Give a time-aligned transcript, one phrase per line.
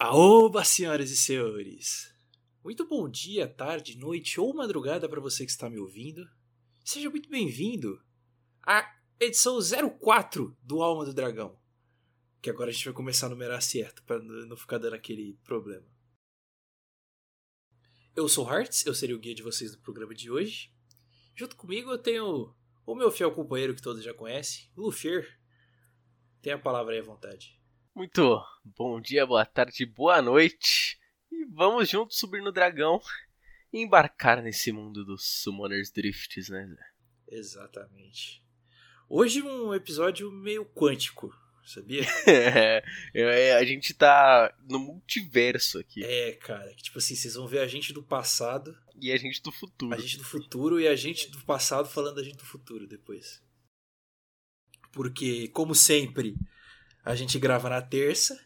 [0.00, 2.14] Aoba, senhoras e senhores!
[2.62, 6.24] Muito bom dia, tarde, noite ou madrugada para você que está me ouvindo.
[6.84, 8.00] Seja muito bem-vindo
[8.62, 8.88] à
[9.18, 9.58] edição
[9.98, 11.60] 04 do Alma do Dragão.
[12.40, 15.84] Que agora a gente vai começar a numerar certo, para não ficar dando aquele problema.
[18.14, 20.72] Eu sou Hearts, eu serei o guia de vocês no programa de hoje.
[21.34, 22.54] Junto comigo eu tenho
[22.86, 25.40] o meu fiel companheiro que todos já conhecem, Lufer.
[26.40, 27.57] Tem a palavra aí à vontade.
[27.98, 30.96] Muito bom dia, boa tarde, boa noite.
[31.32, 33.00] E vamos juntos subir no dragão
[33.72, 37.36] e embarcar nesse mundo dos Summoners Drifts, né, Zé?
[37.36, 38.40] Exatamente.
[39.08, 42.02] Hoje um episódio meio quântico, sabia?
[42.24, 46.04] é, é, a gente tá no multiverso aqui.
[46.04, 48.78] É, cara, que tipo assim, vocês vão ver a gente do passado.
[48.94, 49.92] E a gente do futuro.
[49.92, 53.42] A gente do futuro e a gente do passado falando da gente do futuro depois.
[54.92, 56.36] Porque, como sempre,
[57.08, 58.38] a gente grava na terça.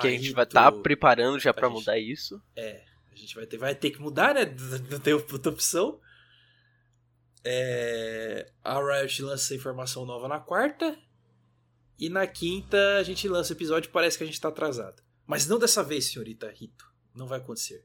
[0.00, 2.40] Que a gente vai estar tá preparando já para mudar isso.
[2.54, 4.42] É, a gente vai ter, vai ter que mudar, né?
[4.88, 6.00] Não tem outra opção.
[7.44, 10.96] É, a Riot lança informação nova na quarta.
[11.98, 15.02] E na quinta a gente lança o episódio parece que a gente tá atrasado.
[15.26, 16.88] Mas não dessa vez, senhorita Rito.
[17.12, 17.84] Não vai acontecer.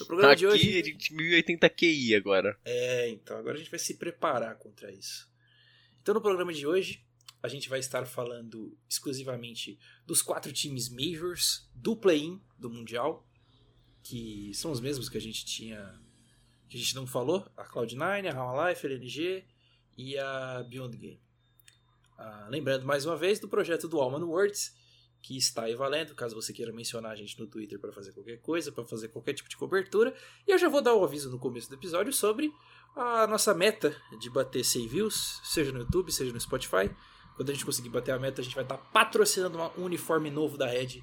[0.00, 0.80] No programa Aqui, de hoje.
[0.80, 2.58] A gente 1080 QI agora.
[2.64, 5.30] É, então agora a gente vai se preparar contra isso.
[6.02, 7.05] Então no programa de hoje
[7.46, 13.26] a gente vai estar falando exclusivamente dos quatro times majors do play-in do Mundial,
[14.02, 16.00] que são os mesmos que a gente tinha.
[16.68, 19.44] que a gente não falou: a Cloud9, a Half-Life, a LNG
[19.96, 21.20] e a Beyond Game.
[22.18, 24.74] Ah, lembrando mais uma vez do projeto do Alman Words,
[25.22, 28.40] que está aí valendo, caso você queira mencionar a gente no Twitter para fazer qualquer
[28.40, 30.14] coisa, para fazer qualquer tipo de cobertura.
[30.46, 32.52] E eu já vou dar o aviso no começo do episódio sobre
[32.96, 36.90] a nossa meta de bater 100 views, seja no YouTube, seja no Spotify.
[37.36, 40.30] Quando a gente conseguir bater a meta, a gente vai estar tá patrocinando um uniforme
[40.30, 41.02] novo da Red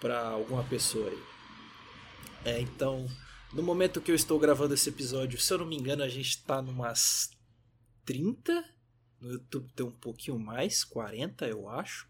[0.00, 1.22] para alguma pessoa aí.
[2.44, 3.06] É, então,
[3.52, 6.28] no momento que eu estou gravando esse episódio, se eu não me engano, a gente
[6.28, 7.30] está numas
[8.04, 8.64] 30.
[9.20, 12.08] No YouTube tem um pouquinho mais, 40 eu acho.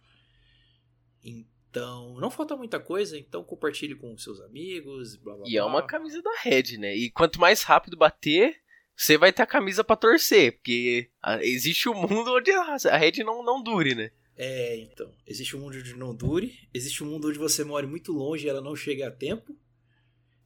[1.24, 5.60] Então, não falta muita coisa, então compartilhe com seus amigos, blá blá E blá.
[5.60, 6.94] é uma camisa da Red, né?
[6.94, 8.60] E quanto mais rápido bater,
[8.96, 11.10] você vai ter a camisa para torcer, porque
[11.42, 14.10] existe um mundo onde a rede não, não dure, né?
[14.34, 15.14] É, então.
[15.26, 18.48] Existe um mundo onde não dure, existe um mundo onde você mora muito longe e
[18.48, 19.54] ela não chega a tempo,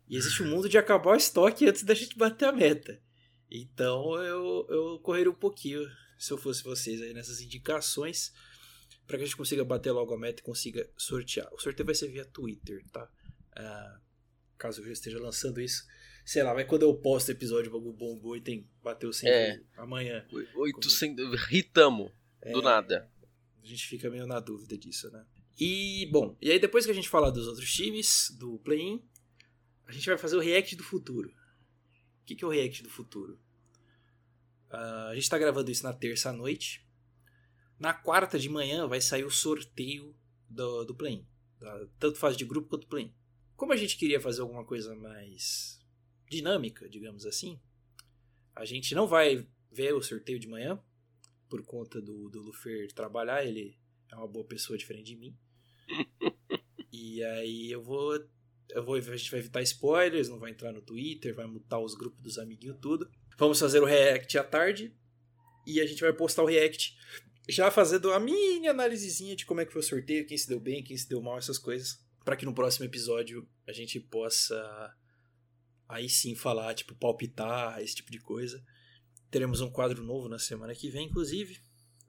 [0.08, 3.00] e existe um mundo de acabar o estoque antes da gente bater a meta.
[3.48, 5.88] Então eu, eu correria um pouquinho,
[6.18, 8.32] se eu fosse vocês, aí nessas indicações,
[9.06, 11.48] para que a gente consiga bater logo a meta e consiga sortear.
[11.52, 13.08] O sorteio vai ser via Twitter, tá?
[13.56, 14.00] Ah,
[14.58, 15.84] caso eu esteja lançando isso
[16.30, 19.60] sei lá, mas quando eu posto episódio, bagulho bombou e tem, bateu 100 é.
[19.76, 20.24] amanhã.
[20.54, 23.10] 800, ritamo, é, do nada.
[23.60, 25.26] A gente fica meio na dúvida disso, né?
[25.58, 29.02] E, bom, e aí depois que a gente falar dos outros times, do play-in,
[29.88, 31.30] a gente vai fazer o react do futuro.
[32.22, 33.36] O que, que é o react do futuro?
[34.70, 36.86] Uh, a gente está gravando isso na terça à noite.
[37.76, 40.14] Na quarta de manhã vai sair o sorteio
[40.48, 41.26] do, do play-in.
[41.98, 43.12] Tanto fase de grupo quanto play-in.
[43.56, 45.79] Como a gente queria fazer alguma coisa mais
[46.30, 47.60] dinâmica, digamos assim.
[48.54, 50.80] A gente não vai ver o sorteio de manhã,
[51.48, 53.76] por conta do, do Lufer trabalhar, ele
[54.10, 55.36] é uma boa pessoa diferente de mim.
[56.92, 58.14] e aí eu vou.
[58.70, 58.94] Eu vou.
[58.94, 62.38] A gente vai evitar spoilers, não vai entrar no Twitter, vai mutar os grupos dos
[62.38, 63.10] amiguinhos, tudo.
[63.36, 64.94] Vamos fazer o react à tarde.
[65.66, 66.96] E a gente vai postar o react
[67.48, 70.60] já fazendo a minha análisezinha de como é que foi o sorteio, quem se deu
[70.60, 71.98] bem, quem se deu mal, essas coisas.
[72.24, 74.94] para que no próximo episódio a gente possa
[75.90, 78.64] aí sim falar, tipo, palpitar, esse tipo de coisa.
[79.30, 81.60] Teremos um quadro novo na semana que vem, inclusive.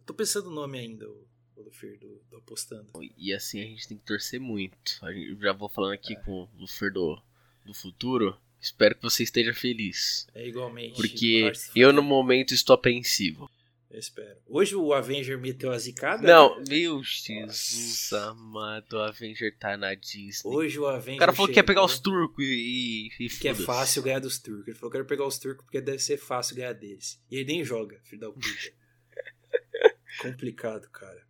[0.05, 2.89] Tô pensando no nome ainda, o, o Lufer do, do, Apostando.
[3.17, 4.99] E assim a gente tem que torcer muito.
[5.03, 6.15] Eu já vou falando aqui é.
[6.15, 7.21] com o Lufer do,
[7.65, 8.37] do futuro.
[8.59, 10.27] Espero que você esteja feliz.
[10.35, 10.95] É igualmente.
[10.95, 13.49] Porque eu no momento estou apreensivo.
[13.91, 14.37] Eu espero.
[14.47, 16.25] Hoje o Avenger meteu a zicada?
[16.25, 16.63] Não, né?
[16.69, 20.49] meu Jesus amado, o Avenger tá na Disney.
[20.49, 21.17] Hoje o Avenger.
[21.17, 23.09] O cara falou que quer pegar os turcos e.
[23.19, 24.69] e que é fácil ganhar dos turcos.
[24.69, 27.21] Ele falou que quero pegar os turcos porque deve ser fácil ganhar deles.
[27.29, 28.47] E ele nem joga, filho da puta.
[30.21, 31.27] Complicado, cara.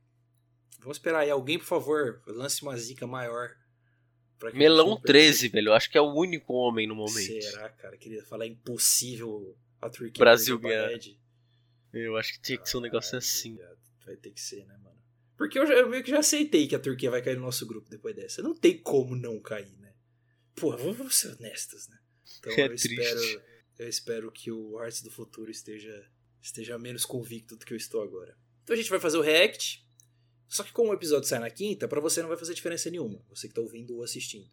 [0.82, 1.32] Vamos esperar aí.
[1.32, 3.56] Alguém, por favor, lance uma zica maior.
[4.54, 5.70] Melão 13, velho.
[5.70, 7.42] Eu acho que é o único homem no momento.
[7.42, 7.98] Será, cara?
[7.98, 10.20] Queria falar impossível a Turquia.
[10.20, 10.90] Brasil ganhar.
[11.94, 13.58] Eu acho que tinha que ser um negócio assim.
[14.06, 15.00] Vai ter que ser, né, mano?
[15.38, 17.66] Porque eu, já, eu meio que já aceitei que a Turquia vai cair no nosso
[17.66, 18.42] grupo depois dessa.
[18.42, 19.94] Não tem como não cair, né?
[20.56, 21.98] Pô, vamos ser honestos, né?
[22.40, 22.94] Então é eu triste.
[22.94, 23.44] espero.
[23.80, 26.08] Eu espero que o Arts do futuro esteja,
[26.42, 28.38] esteja menos convicto do que eu estou agora.
[28.64, 29.84] Então a gente vai fazer o React.
[30.48, 33.26] Só que como o episódio sai na quinta, para você não vai fazer diferença nenhuma,
[33.30, 34.52] você que tá ouvindo ou assistindo.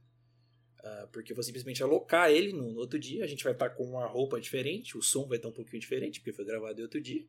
[0.80, 3.68] Uh, porque eu vou simplesmente alocar ele no, no, outro dia, a gente vai estar
[3.68, 6.44] tá com uma roupa diferente, o som vai estar tá um pouquinho diferente, porque foi
[6.44, 7.26] gravado em outro dia.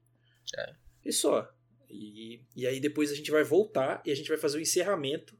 [0.56, 0.75] É.
[1.04, 1.51] E só.
[1.90, 5.38] E, e aí depois a gente vai voltar e a gente vai fazer o encerramento.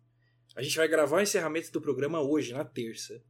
[0.56, 3.24] A gente vai gravar o encerramento do programa hoje, na terça.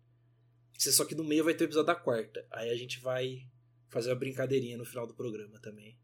[0.78, 2.48] Só que no meio vai ter o episódio da quarta.
[2.50, 3.46] Aí a gente vai
[3.90, 6.00] fazer uma brincadeirinha no final do programa também.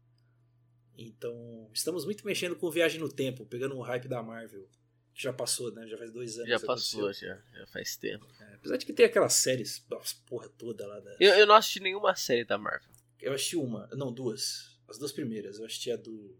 [0.98, 4.68] Então, estamos muito mexendo com viagem no tempo, pegando o hype da Marvel.
[5.16, 5.86] Já passou, né?
[5.88, 6.50] Já faz dois anos.
[6.50, 8.26] Já passou, já, já faz tempo.
[8.38, 11.16] É, apesar de que tem aquelas séries, nossa, porra toda lá da.
[11.18, 12.92] Eu, eu não assisti nenhuma série da Marvel.
[13.18, 14.78] Eu assisti uma, não, duas.
[14.86, 15.58] As duas primeiras.
[15.58, 16.36] Eu assisti a do.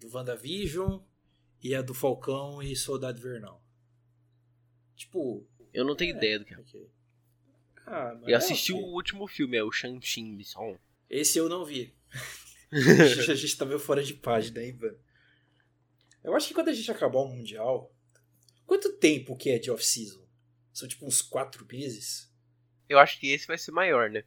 [0.00, 1.00] Do WandaVision
[1.62, 3.64] e a do Falcão e Soldado Invernal.
[4.96, 5.46] Tipo.
[5.72, 6.58] Eu não tenho é, ideia do que é.
[6.58, 6.90] Okay.
[7.86, 8.84] Ah, eu assisti é, okay.
[8.84, 10.44] o último filme, é o Shang-Chi.
[11.08, 11.94] Esse eu não vi.
[13.30, 14.98] a gente tá meio fora de página, hein, mano?
[16.26, 17.94] Eu acho que quando a gente acabar o Mundial.
[18.66, 20.26] Quanto tempo que é de off-season?
[20.72, 22.28] São tipo uns quatro meses?
[22.88, 24.24] Eu acho que esse vai ser maior, né?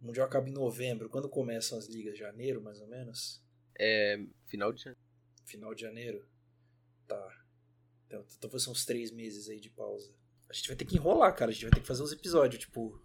[0.00, 1.10] O Mundial acaba em novembro.
[1.10, 2.16] Quando começam as ligas?
[2.16, 3.44] Janeiro, mais ou menos?
[3.78, 4.18] É.
[4.46, 5.00] Final de janeiro.
[5.44, 6.26] Final de janeiro?
[7.06, 7.44] Tá.
[8.06, 10.10] Então, então são uns três meses aí de pausa.
[10.48, 11.50] A gente vai ter que enrolar, cara.
[11.50, 12.98] A gente vai ter que fazer uns episódios, tipo.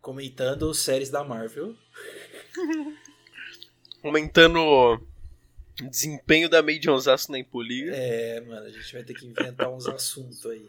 [0.00, 1.76] Comentando séries da Marvel.
[4.02, 5.06] comentando
[5.84, 7.92] desempenho da May Osasco na Impoliga.
[7.94, 10.68] É, mano, a gente vai ter que inventar uns assuntos aí.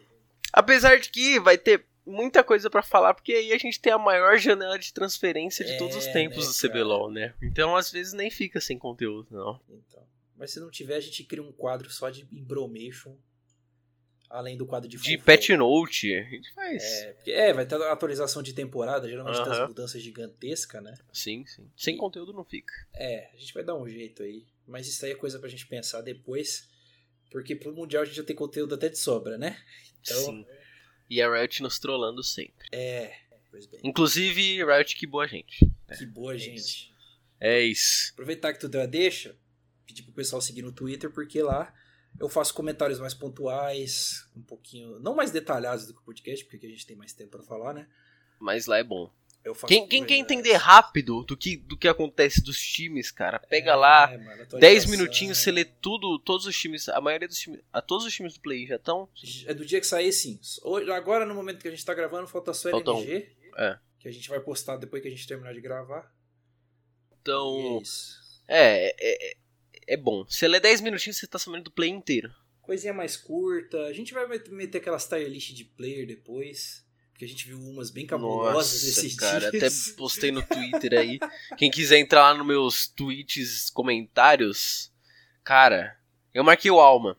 [0.52, 3.98] Apesar de que vai ter muita coisa para falar, porque aí a gente tem a
[3.98, 7.34] maior janela de transferência de é, todos os é, tempos né, do CBLOL, né?
[7.42, 9.60] Então às vezes nem fica sem conteúdo, não.
[9.68, 10.02] Então.
[10.36, 13.16] Mas se não tiver, a gente cria um quadro só de Imbromation
[14.30, 16.82] além do quadro de De Pet Note, a gente faz.
[16.82, 19.44] É, porque, é, vai ter atualização de temporada, geralmente uh -huh.
[19.44, 20.94] tem as mudanças gigantescas, né?
[21.12, 21.70] Sim, sim.
[21.76, 22.72] Sem e, conteúdo não fica.
[22.94, 24.46] É, a gente vai dar um jeito aí.
[24.68, 26.68] Mas isso aí é coisa pra gente pensar depois.
[27.30, 29.58] Porque pro Mundial a gente já tem conteúdo até de sobra, né?
[30.00, 30.46] Então, sim.
[31.10, 32.66] E a Riot nos trollando sempre.
[32.70, 33.14] É,
[33.50, 33.80] pois bem.
[33.82, 35.58] Inclusive, Riot que boa gente.
[35.98, 36.56] Que boa é gente.
[36.56, 36.92] Isso.
[37.40, 38.12] É isso.
[38.12, 39.36] Aproveitar que tu deu a deixa,
[39.86, 41.74] pedir pro pessoal seguir no Twitter, porque lá
[42.18, 44.98] eu faço comentários mais pontuais, um pouquinho.
[45.00, 47.74] Não mais detalhados do que o podcast, porque a gente tem mais tempo para falar,
[47.74, 47.88] né?
[48.38, 49.12] Mas lá é bom.
[49.66, 53.74] Quem, quem quer entender rápido do que, do que acontece dos times, cara, pega é,
[53.74, 57.80] lá, mano, 10 minutinhos, você lê tudo, todos os times, a maioria dos times, a
[57.80, 59.08] todos os times do Play já estão.
[59.46, 60.40] É do dia que sair, sim.
[60.94, 63.62] Agora, no momento que a gente tá gravando, falta só falta LNG, um.
[63.62, 63.78] é.
[63.98, 66.12] que a gente vai postar depois que a gente terminar de gravar.
[67.20, 67.82] Então,
[68.48, 69.36] é, é, é
[69.88, 70.24] é bom.
[70.28, 72.30] Você lê 10 minutinhos, você tá sabendo do play inteiro.
[72.60, 73.86] Coisinha mais curta.
[73.86, 76.86] A gente vai meter aquelas tier list de player depois.
[77.18, 79.88] Porque a gente viu umas bem cabulosas Nossa, esses cara, dias.
[79.88, 81.18] Até postei no Twitter aí.
[81.56, 84.92] Quem quiser entrar lá nos meus tweets, comentários.
[85.42, 85.98] Cara,
[86.32, 87.18] eu marquei o Alma.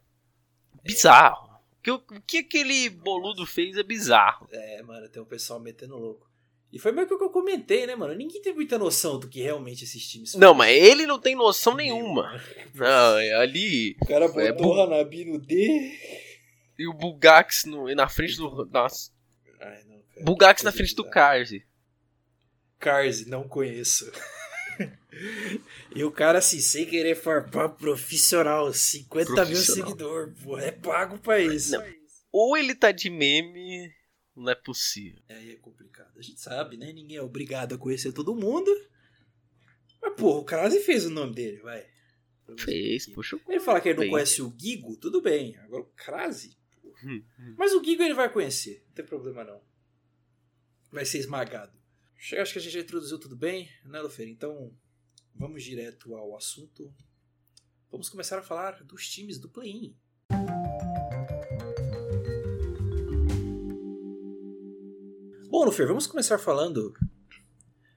[0.82, 1.50] Bizarro.
[1.86, 1.92] É.
[1.92, 4.48] O que, que aquele boludo fez é bizarro.
[4.54, 6.30] É, mano, tem um pessoal metendo louco.
[6.72, 8.16] E foi meio que o que eu comentei, né, mano?
[8.16, 11.76] Ninguém tem muita noção do que realmente esses times Não, mas ele não tem noção
[11.76, 12.42] nenhuma.
[12.74, 13.98] Não, é ali.
[14.02, 14.68] O cara botou é, bu...
[14.70, 15.92] o Hanabi no D.
[16.80, 18.66] E o Bugax no, na frente do.
[18.72, 19.19] Nossa.
[19.60, 20.26] Ai, não, cara.
[20.26, 21.66] Bugax na frente do Karzi.
[22.80, 24.12] Karzi, não conheço.
[25.96, 29.48] e o cara, assim, sem querer farpar profissional, 50 profissional.
[29.48, 31.74] mil seguidor, porra, é pago pra isso.
[31.74, 32.00] Não.
[32.32, 33.92] Ou ele tá de meme,
[34.36, 35.22] não é possível.
[35.28, 36.18] É, é complicado.
[36.18, 36.94] A gente sabe, né?
[36.94, 38.72] Ninguém é obrigado a conhecer todo mundo.
[40.02, 41.86] Mas, pô, o Krause fez o nome dele, vai.
[42.58, 45.56] Fez, puxa o Ele fala que ele não conhece o Gigo, tudo bem.
[45.58, 46.58] Agora o Krause.
[47.04, 47.56] Hum, hum.
[47.58, 49.62] Mas o Gigo ele vai conhecer, não tem problema não.
[50.92, 51.78] Vai ser esmagado.
[52.18, 54.28] Acho que a gente já introduziu tudo bem, né, Lufer?
[54.28, 54.76] Então,
[55.34, 56.94] vamos direto ao assunto.
[57.90, 59.96] Vamos começar a falar dos times do play-in.
[65.50, 66.94] Bom, Lufer, vamos começar falando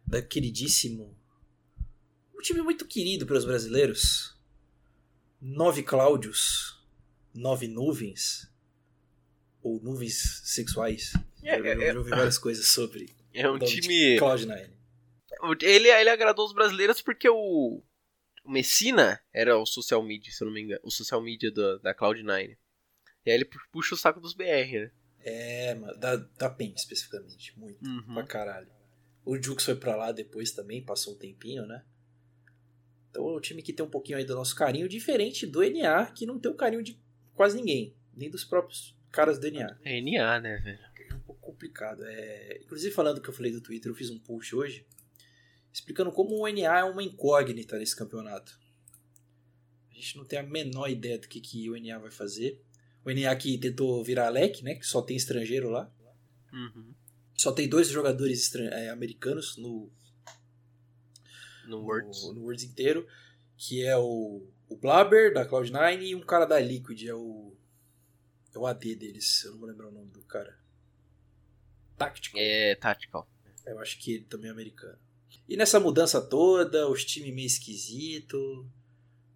[0.06, 1.16] da queridíssimo.
[2.34, 4.38] Um time muito querido pelos brasileiros.
[5.40, 6.80] Nove Cláudios.
[7.34, 8.51] Nove nuvens.
[9.62, 11.12] Ou nuvens sexuais.
[11.42, 13.08] É, eu, eu, eu ouvi várias coisas sobre.
[13.34, 14.18] É um time.
[14.18, 14.68] Cloud9.
[15.62, 17.82] Ele, ele agradou os brasileiros porque o.
[18.44, 20.80] O Messina era o social media, se eu não me engano.
[20.84, 22.58] O social media da, da Cloud9.
[23.24, 24.90] E aí ele puxa o saco dos BR, né?
[25.24, 28.14] É, da, da PEN especificamente, muito, uhum.
[28.14, 28.68] pra caralho.
[29.24, 31.84] O Jux foi pra lá depois também, passou um tempinho, né?
[33.08, 36.06] Então é um time que tem um pouquinho aí do nosso carinho, diferente do NA,
[36.06, 37.00] que não tem o carinho de
[37.34, 39.78] quase ninguém, nem dos próprios caras do NA.
[39.84, 40.78] É NA, né, velho?
[41.10, 42.02] É um pouco complicado.
[42.04, 42.58] É...
[42.62, 44.84] Inclusive, falando que eu falei do Twitter, eu fiz um post hoje
[45.72, 48.60] explicando como o NA é uma incógnita nesse campeonato.
[49.90, 52.60] A gente não tem a menor ideia do que, que o NA vai fazer.
[53.04, 54.74] O NA que tentou virar leque, né?
[54.74, 55.90] Que só tem estrangeiro lá.
[56.52, 56.92] Uhum.
[57.34, 59.90] Só tem dois jogadores é, americanos no,
[61.64, 62.22] No no, Worlds.
[62.34, 63.06] no Worlds inteiro.
[63.56, 67.56] Que é o, o Blabber, da Cloud9, e um cara da Liquid, é o.
[68.54, 70.58] É o AD deles, eu não vou lembrar o nome do cara.
[71.96, 72.40] Tactical.
[72.40, 73.28] É, Tactical.
[73.66, 74.98] Eu acho que ele também é americano.
[75.48, 78.66] E nessa mudança toda, os times meio esquisito,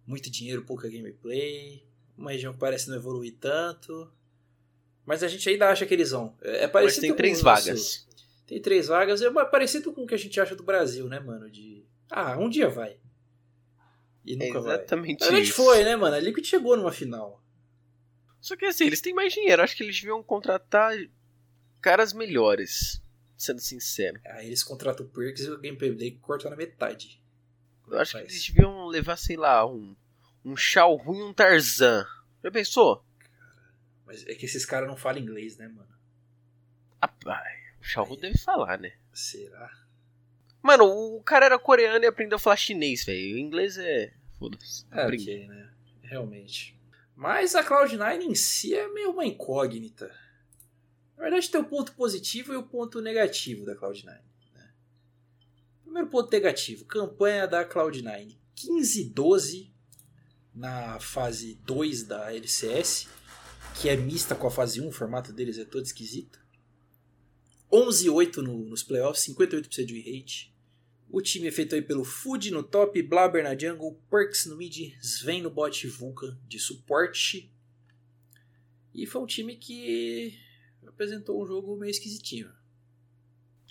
[0.05, 1.83] muito dinheiro, pouca gameplay,
[2.17, 4.11] uma região que parece não evoluir tanto.
[5.05, 6.35] Mas a gente ainda acha que eles vão.
[6.41, 8.07] É é Mas parecido tem com três o nosso- vagas.
[8.45, 11.49] Tem três vagas, é parecido com o que a gente acha do Brasil, né, mano?
[11.49, 11.83] De.
[12.09, 12.97] Ah, um dia vai.
[14.25, 14.75] E É nunca vai.
[14.77, 16.15] exatamente A gente foi, né, mano?
[16.15, 17.41] A Liquid chegou numa final.
[18.39, 19.61] Só que assim, eles têm mais dinheiro.
[19.61, 20.95] Acho que eles deviam contratar
[21.81, 23.01] caras melhores.
[23.37, 24.19] Sendo sincero.
[24.25, 27.21] Aí eles contratam o Perks e o gameplay corta na metade.
[27.87, 29.95] Eu acho que eles deviam levar, sei lá, um,
[30.43, 32.05] um Shao Rui e um Tarzan.
[32.43, 33.03] Já pensou?
[34.05, 35.87] Mas é que esses caras não falam inglês, né, mano?
[37.01, 38.93] Ah, ai, o Shao Rui deve falar, né?
[39.13, 39.71] Será?
[40.61, 43.35] Mano, o cara era coreano e aprendeu a falar chinês, velho.
[43.35, 44.13] O inglês é.
[44.39, 44.85] Foda-se.
[44.91, 45.23] É, Aprende.
[45.23, 45.69] ok, né?
[46.03, 46.76] Realmente.
[47.17, 50.15] Mas a Cloud9 em si é meio uma incógnita.
[51.17, 54.21] Na verdade, tem o ponto positivo e o ponto negativo da Cloud9.
[54.53, 54.73] Né?
[55.81, 59.71] Primeiro ponto negativo: campanha da Cloud9 15-12
[60.53, 63.07] na fase 2 da LCS,
[63.81, 66.39] que é mista com a fase 1, o formato deles é todo esquisito.
[67.71, 70.55] 11-8 no, nos playoffs, 58% de rate.
[71.09, 74.93] O time é feito aí pelo Food no top, Blabber na jungle, Perks no mid,
[75.01, 77.49] Sven no bot e Vulcan de suporte.
[78.93, 80.37] E foi um time que
[80.85, 82.51] apresentou um jogo meio esquisitinho.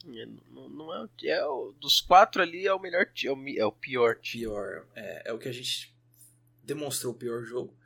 [0.09, 3.49] É, Não, não é, o- é o- dos quatro ali é o melhor é o,
[3.59, 4.45] é o pior time.
[4.45, 5.95] Pior, é, é o que a gente
[6.63, 7.77] demonstrou o pior jogo.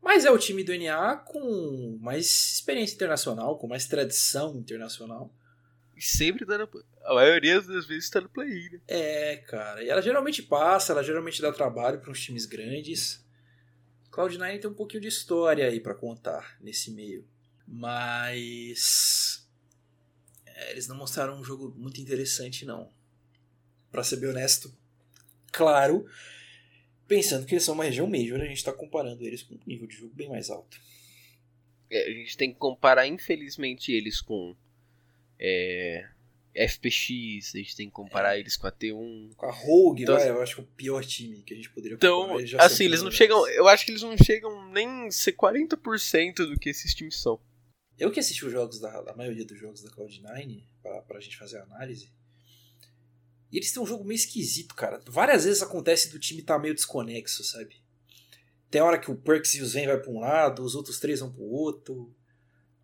[0.00, 5.32] Mas é o time do NA com mais experiência internacional, com mais tradição internacional.
[5.96, 6.68] E sempre no,
[7.04, 8.80] A maioria das vezes tá no play, né?
[8.86, 9.82] É, cara.
[9.82, 13.24] E ela geralmente passa, ela geralmente dá trabalho para uns times grandes.
[14.10, 17.26] Cloud9 tem um pouquinho de história aí para contar nesse meio.
[17.66, 19.48] Mas.
[20.46, 22.90] é, eles não mostraram um jogo muito interessante, não.
[23.90, 24.72] Pra ser bem honesto.
[25.50, 26.06] Claro,
[27.06, 29.86] pensando que eles são uma região major, a gente tá comparando eles com um nível
[29.86, 30.80] de jogo bem mais alto.
[31.90, 34.56] É, a gente tem que comparar, infelizmente, eles com
[35.38, 36.08] é,
[36.54, 39.34] FPX, a gente tem que comparar eles com a T1.
[39.34, 41.70] Com a Rogue, Então, vai, eu acho que é o pior time que a gente
[41.70, 42.64] poderia Então, comparar.
[42.64, 43.46] assim, eles não chegam.
[43.48, 47.40] Eu acho que eles não chegam nem ser 40% do que esses times são.
[47.98, 51.36] Eu que assisti os jogos da a maioria dos jogos da Cloud9 pra, pra gente
[51.36, 52.10] fazer a análise.
[53.50, 55.00] E eles têm um jogo meio esquisito, cara.
[55.06, 57.76] Várias vezes acontece do time tá meio desconexo, sabe?
[58.70, 61.20] Tem hora que o Perks e o Zen vai pra um lado, os outros três
[61.20, 62.10] vão pro outro.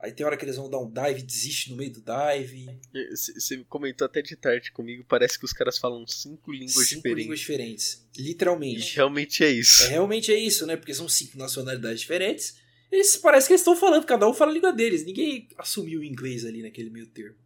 [0.01, 2.79] Aí tem hora que eles vão dar um dive e desiste no meio do dive.
[3.11, 7.23] Você comentou até de tarde comigo, parece que os caras falam cinco línguas cinco diferentes.
[7.23, 8.09] línguas diferentes.
[8.17, 8.95] E Literalmente.
[8.95, 9.83] realmente é isso.
[9.85, 10.77] É, realmente é isso, né?
[10.77, 12.57] Porque são cinco nacionalidades diferentes.
[12.93, 15.05] Eles parece que eles estão falando, cada um fala a língua deles.
[15.05, 17.37] Ninguém assumiu o inglês ali naquele meio termo.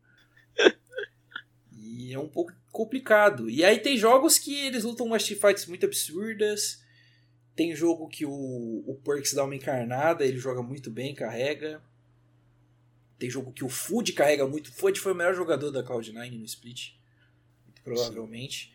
[1.72, 3.48] e é um pouco complicado.
[3.48, 6.82] E aí tem jogos que eles lutam umas teamfights muito absurdas.
[7.56, 11.82] Tem jogo que o, o Perks dá uma encarnada, ele joga muito bem, carrega.
[13.22, 14.66] Tem jogo que o Food carrega muito.
[14.66, 16.94] O Food foi o melhor jogador da Cloud9 no split.
[17.64, 18.74] Muito provavelmente.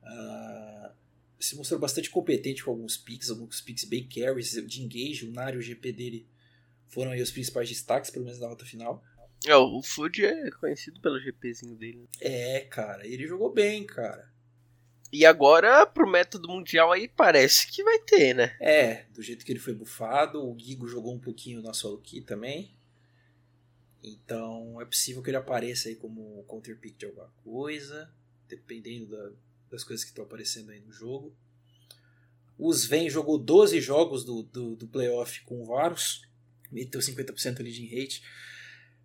[0.00, 0.92] Ah,
[1.40, 5.26] se mostrou bastante competente com alguns picks, alguns picks bem carries de engage.
[5.26, 6.28] O Nari e o GP dele
[6.86, 9.02] foram os principais destaques, pelo menos na rota final.
[9.44, 12.08] É, o Food é conhecido pelo GPzinho dele.
[12.20, 14.30] É, cara, ele jogou bem, cara.
[15.12, 18.56] E agora, pro método mundial aí, parece que vai ter, né?
[18.60, 22.20] É, do jeito que ele foi bufado, o Gigo jogou um pouquinho na solo key
[22.20, 22.80] também.
[24.02, 28.12] Então é possível que ele apareça aí como counter pick de alguma coisa,
[28.48, 29.32] dependendo da-
[29.70, 31.34] das coisas que estão aparecendo aí no jogo.
[32.58, 36.22] O Sven jogou 12 jogos do, do, do playoff com o Varus,
[36.70, 38.22] meteu 50% ali de rate,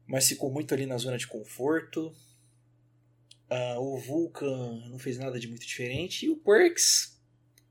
[0.05, 2.13] mas ficou muito ali na zona de conforto.
[3.49, 6.25] Ah, o Vulcan não fez nada de muito diferente.
[6.25, 7.17] E o Perks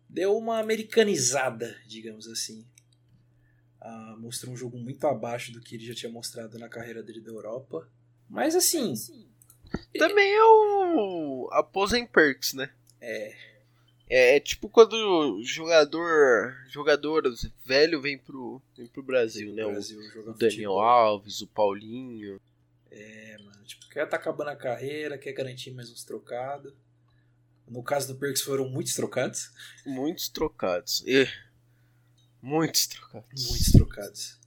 [0.09, 2.67] deu uma americanizada, digamos assim.
[3.81, 7.21] Ah, mostrou um jogo muito abaixo do que ele já tinha mostrado na carreira dele
[7.21, 7.89] da Europa.
[8.29, 8.95] Mas assim,
[9.99, 11.49] Também é o.
[11.53, 12.71] A pose em perks, né?
[13.01, 13.35] é,
[14.09, 16.55] É, é tipo quando o jogador.
[16.71, 17.23] Jogador
[17.65, 19.65] velho vem pro, vem pro Brasil, né?
[19.65, 20.79] o O, Brasil joga o Daniel.
[20.79, 22.41] Alves, o Paulinho.
[22.91, 26.73] É, mano, tipo, quer tá acabando a carreira, quer garantir mais uns trocados.
[27.69, 29.51] No caso do Perks foram muitos trocados.
[29.85, 31.03] Muitos trocados.
[31.07, 31.27] E
[32.47, 33.49] Muitos trocados.
[33.49, 34.39] Muitos trocados.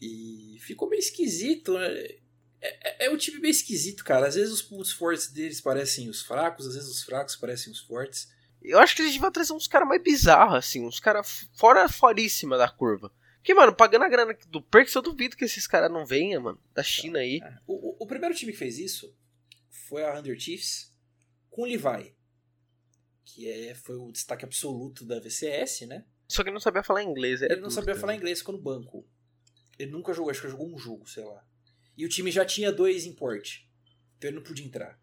[0.00, 1.88] E ficou meio esquisito, né?
[1.88, 2.18] É,
[2.60, 4.28] é, é um time meio esquisito, cara.
[4.28, 7.80] Às vezes os pontos fortes deles parecem os fracos, às vezes os fracos parecem os
[7.80, 8.28] fortes.
[8.62, 12.56] Eu acho que eles deviam trazer uns caras mais bizarros, assim, uns caras fora foríssima
[12.56, 13.12] da curva.
[13.38, 16.62] Porque, mano, pagando a grana do Perks, eu duvido que esses caras não venham, mano,
[16.72, 17.40] da China aí.
[17.42, 17.58] É.
[17.66, 19.12] O, o, o, primeiro time que fez isso
[19.68, 20.94] foi a Thunder Chiefs
[21.50, 22.14] com o Levi,
[23.24, 26.04] que é, foi o destaque absoluto da VCS, né?
[26.32, 27.42] Só que ele não sabia falar inglês.
[27.42, 29.06] Ele não sabia falar inglês, ficou no banco.
[29.78, 31.44] Ele nunca jogou, acho que jogou um jogo, sei lá.
[31.96, 33.58] E o time já tinha dois import.
[34.16, 34.98] Então ele não podia entrar.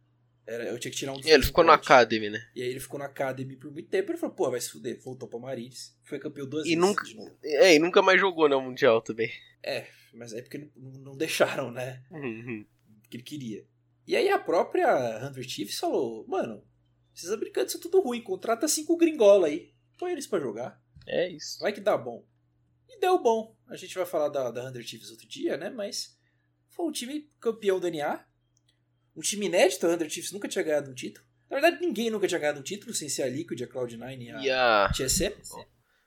[0.47, 2.49] Era, eu tinha que tirar um dos Ele ficou no Academy, né?
[2.55, 4.11] E aí ele ficou no Academy por muito tempo.
[4.11, 4.99] Ele falou, pô, vai se fuder.
[4.99, 5.95] Voltou pra Marilis.
[6.03, 7.05] Foi campeão duas e vezes nunca,
[7.43, 9.31] É, e nunca mais jogou no Mundial também.
[9.61, 12.03] É, mas é porque não, não deixaram, né?
[12.09, 12.65] Uhum.
[13.07, 13.67] Que ele queria.
[14.07, 16.63] E aí a própria Hunter Chiefs falou, mano,
[17.15, 18.23] esses americanos são tudo ruim.
[18.23, 19.71] Contrata cinco gringola aí.
[19.99, 20.81] Põe eles pra jogar.
[21.07, 21.59] É isso.
[21.59, 22.25] Vai que dá bom.
[22.87, 23.55] E deu bom.
[23.67, 25.69] A gente vai falar da, da Hunter Chiefs outro dia, né?
[25.69, 26.17] Mas
[26.69, 28.25] foi um time campeão da NA
[29.19, 31.27] um time inédito, a Under Chiefs nunca tinha ganhado um título.
[31.49, 34.31] Na verdade, ninguém nunca tinha ganhado um título, sem ser a Liquid, a Cloud9 e
[34.31, 34.91] a, e a...
[34.95, 35.33] TSM.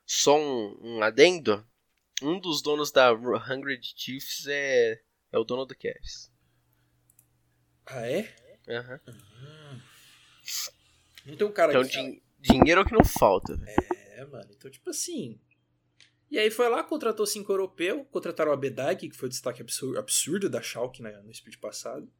[0.06, 1.66] Só um, um, adendo.
[2.22, 6.32] Um dos donos da Hungry Chiefs é, é o dono do Cavs.
[7.84, 8.34] Ah, é?
[8.68, 9.00] Aham.
[11.26, 11.46] Uhum.
[11.46, 13.52] Um cara então, din dinheiro que não falta.
[13.66, 13.74] É,
[14.24, 14.48] mano.
[14.50, 15.38] Então, tipo assim...
[16.30, 19.98] E aí foi lá, contratou cinco europeus, contrataram a Bedag, que foi o destaque absurdo,
[19.98, 22.10] absurdo da Schalke né, no split passado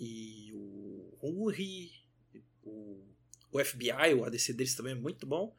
[0.00, 1.92] e o Uri,
[2.64, 3.04] o,
[3.52, 5.54] o FBI, o ADC deles também é muito bom.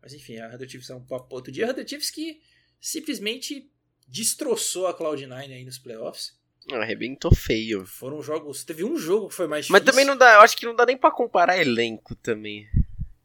[0.00, 1.66] Mas enfim, a Hunter Chiefs é um papo outro dia.
[1.66, 2.40] A Hunter Chiefs que
[2.80, 3.68] simplesmente
[4.06, 6.38] destroçou a Cloud9 aí nos playoffs.
[6.70, 7.84] Arrebentou feio.
[7.84, 8.62] Foram jogos.
[8.62, 10.34] Teve um jogo que foi mais Mas também não dá.
[10.34, 12.68] Eu acho que não dá nem para comparar elenco também.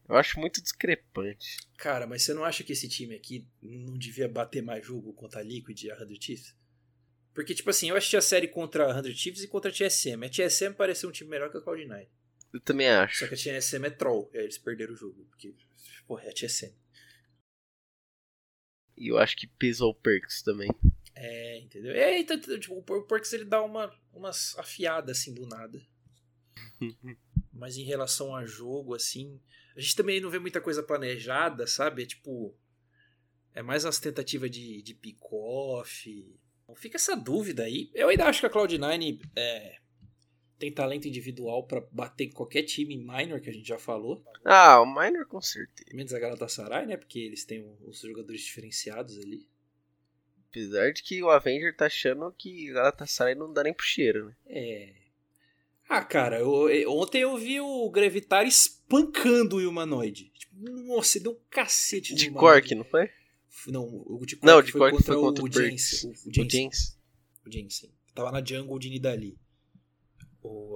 [0.08, 1.58] Eu acho muito discrepante.
[1.78, 5.40] Cara, mas você não acha que esse time aqui não devia bater mais jogo contra
[5.40, 6.56] a Liquid e a Hunter Chiefs?
[7.34, 10.24] Porque, tipo assim, eu assisti a série contra a 100 Chiefs e contra a TSM.
[10.24, 12.08] A TSM pareceu um time melhor que a Cloud9.
[12.54, 13.20] Eu também acho.
[13.20, 14.30] Só que a TSM é troll.
[14.34, 15.26] E aí eles perderam o jogo.
[15.26, 15.54] Porque,
[16.08, 16.74] porra, é a TSM.
[18.96, 20.70] E eu acho que pesou o Perks também.
[21.14, 21.92] É, entendeu?
[21.94, 25.86] É, então, tipo, o Perks ele dá uma, umas afiadas assim do nada.
[27.52, 29.42] Mas em relação a jogo, assim.
[29.76, 32.04] A gente também não vê muita coisa planejada, sabe?
[32.04, 32.56] É tipo.
[33.54, 36.36] É mais umas tentativas de, de pick-off
[36.74, 37.92] Fica essa dúvida aí.
[37.94, 39.78] Eu ainda acho que a Cloud9 é,
[40.58, 44.24] tem talento individual para bater em qualquer time minor que a gente já falou.
[44.44, 45.96] Ah, o minor com certeza.
[45.96, 46.98] Menos a Galatasaray, né?
[46.98, 49.48] Porque eles têm os jogadores diferenciados ali.
[50.50, 54.36] Apesar de que o Avenger tá achando que Galatasaray não dá nem pro cheiro, né?
[54.48, 55.05] É.
[55.88, 60.32] Ah, cara, eu, ontem eu vi o Gravitar espancando o Humanoid.
[60.34, 60.56] Tipo,
[60.88, 63.10] nossa, deu um cacete de Cork, não foi?
[63.68, 66.12] Não, o de Cork, não, de foi, Cork contra foi contra o, o Jensen.
[66.26, 67.90] O, Jensen.
[67.90, 68.14] O.
[68.14, 69.38] Tava na jungle de Nidali.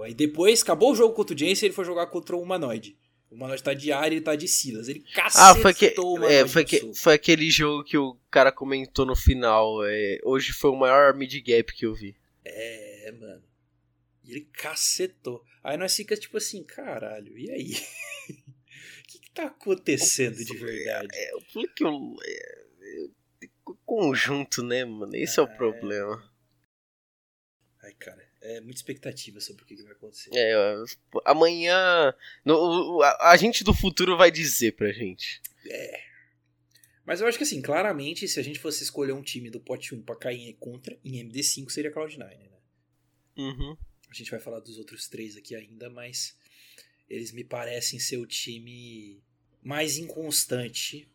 [0.04, 2.98] Aí depois, acabou o jogo contra o Jensen, ele foi jogar contra o Humanoid.
[3.30, 4.88] O Humanoid tá de área e tá de Silas.
[4.88, 8.52] Ele cacetou ah, foi que, o é, foi, que, foi aquele jogo que o cara
[8.52, 9.86] comentou no final.
[9.86, 12.16] É, hoje foi o maior mid gap que eu vi.
[12.44, 13.49] É, mano.
[14.30, 15.44] E ele cacetou.
[15.64, 17.74] Aí nós fica tipo assim, caralho, e aí?
[18.30, 21.08] O que, que tá acontecendo de verdade?
[21.12, 22.66] É, porque eu, é,
[23.84, 25.16] conjunto, né, mano?
[25.16, 26.32] Esse ah, é o problema.
[27.82, 27.88] É.
[27.88, 30.30] Ai, cara, é muita expectativa sobre o que vai acontecer.
[30.36, 30.54] É,
[31.26, 32.14] amanhã.
[32.46, 35.42] No, a, a gente do futuro vai dizer pra gente.
[35.66, 36.04] É.
[37.04, 39.96] Mas eu acho que assim, claramente, se a gente fosse escolher um time do pote
[39.96, 42.50] 1 pra cair contra, em MD5 seria Cloud9, né?
[43.40, 43.78] Uhum.
[44.10, 46.36] A gente vai falar dos outros três aqui ainda, mas
[47.10, 49.22] eles me parecem ser o time
[49.62, 51.08] mais inconstante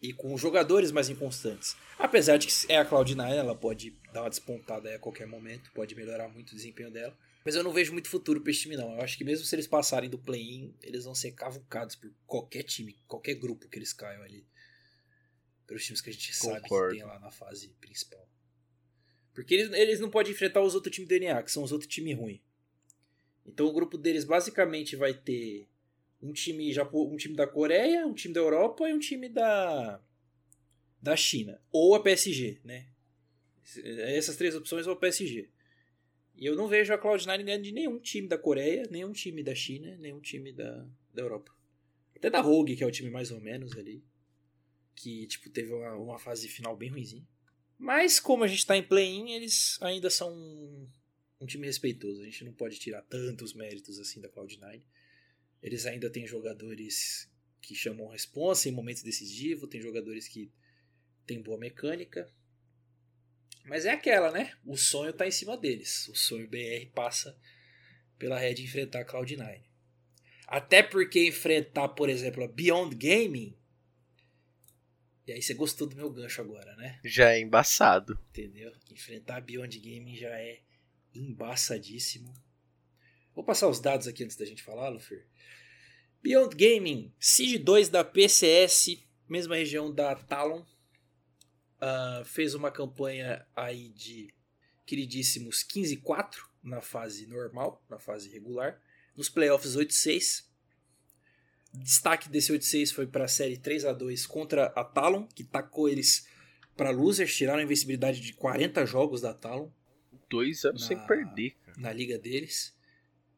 [0.00, 1.76] e com jogadores mais inconstantes.
[1.98, 5.94] Apesar de que é a Cloud9, ela pode dar uma despontada a qualquer momento, pode
[5.94, 7.16] melhorar muito o desempenho dela.
[7.44, 8.92] Mas eu não vejo muito futuro para esse time, não.
[8.94, 12.62] Eu acho que mesmo se eles passarem do play-in, eles vão ser cavucados por qualquer
[12.62, 14.46] time, qualquer grupo que eles caiam ali.
[15.66, 16.68] Pelos times que a gente Concordo.
[16.68, 18.28] sabe que tem lá na fase principal.
[19.34, 21.92] Porque eles, eles não podem enfrentar os outros times do DNA, que são os outros
[21.92, 22.40] times ruins.
[23.46, 25.66] Então o grupo deles basicamente vai ter
[26.22, 30.00] um time, um time da Coreia, um time da Europa e um time da,
[31.00, 31.60] da China.
[31.70, 32.86] Ou a PSG, né?
[34.16, 35.48] Essas três opções ou a PSG.
[36.36, 39.54] E eu não vejo a Cloud9 ganhando de nenhum time da Coreia, nenhum time da
[39.54, 41.52] China, nenhum time da, da Europa.
[42.14, 44.04] Até da Rogue, que é o time mais ou menos ali.
[44.94, 47.26] Que, tipo, teve uma, uma fase final bem ruimzinha.
[47.78, 50.88] Mas, como a gente tá em play-in, eles ainda são um,
[51.40, 52.20] um time respeitoso.
[52.20, 54.82] A gente não pode tirar tantos méritos assim da Cloud9.
[55.62, 60.50] Eles ainda têm jogadores que chamam responsa em momentos decisivos, tem jogadores que
[61.26, 62.28] tem boa mecânica.
[63.64, 64.56] Mas é aquela, né?
[64.64, 66.08] O sonho tá em cima deles.
[66.08, 67.38] O sonho BR passa
[68.18, 69.62] pela Red enfrentar a Cloud9.
[70.46, 73.54] Até porque enfrentar, por exemplo, a Beyond Gaming.
[75.28, 76.98] E aí você gostou do meu gancho agora, né?
[77.04, 78.18] Já é embaçado.
[78.30, 78.72] Entendeu?
[78.90, 80.62] Enfrentar a Beyond Gaming já é
[81.14, 82.32] embaçadíssimo.
[83.34, 85.26] Vou passar os dados aqui antes da gente falar, Lufer.
[86.22, 90.64] Beyond Gaming, Siege 2 da PCS, mesma região da Talon.
[91.80, 94.34] Uh, fez uma campanha aí de
[94.86, 98.80] queridíssimos 15-4 na fase normal, na fase regular.
[99.14, 100.47] Nos playoffs 8-6.
[101.72, 105.88] Destaque desse 8-6 foi para a série 3 a 2 contra a Talon, que tacou
[105.88, 106.26] eles
[106.76, 109.70] para losers, tiraram a invencibilidade de 40 jogos da Talon.
[110.30, 111.80] Dois anos na, sem perder, cara.
[111.80, 112.74] Na liga deles.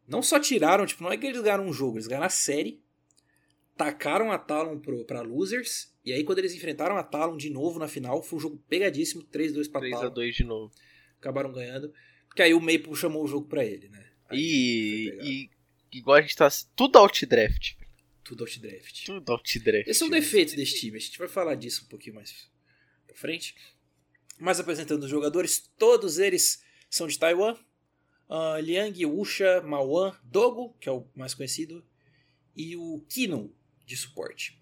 [0.06, 2.82] Não só tiraram, tipo, não é que eles ganharam um jogo, eles ganharam a série.
[3.76, 5.94] Tacaram a Talon pro, pra losers.
[6.04, 9.22] E aí, quando eles enfrentaram a Talon de novo na final, foi um jogo pegadíssimo
[9.24, 10.10] 3-2 pra 3 Talon.
[10.12, 10.72] 3x2 de novo.
[11.18, 11.92] Acabaram ganhando.
[12.28, 14.06] Porque aí o Maple chamou o jogo pra ele, né?
[14.32, 15.50] e, e
[15.98, 16.48] igual a gente tá.
[16.76, 17.79] Tudo outdraft.
[18.30, 19.06] Tudo outdraft.
[19.06, 19.88] Tudo outdraft.
[19.88, 20.96] Esse é um defeito desse time.
[20.96, 22.48] A gente vai falar disso um pouquinho mais
[23.04, 23.56] pra frente.
[24.38, 27.56] Mas apresentando os jogadores, todos eles são de Taiwan.
[28.28, 31.84] Uh, Liang, Usha, Mawan, Dogo, que é o mais conhecido,
[32.54, 33.52] e o Kino,
[33.84, 34.56] de suporte.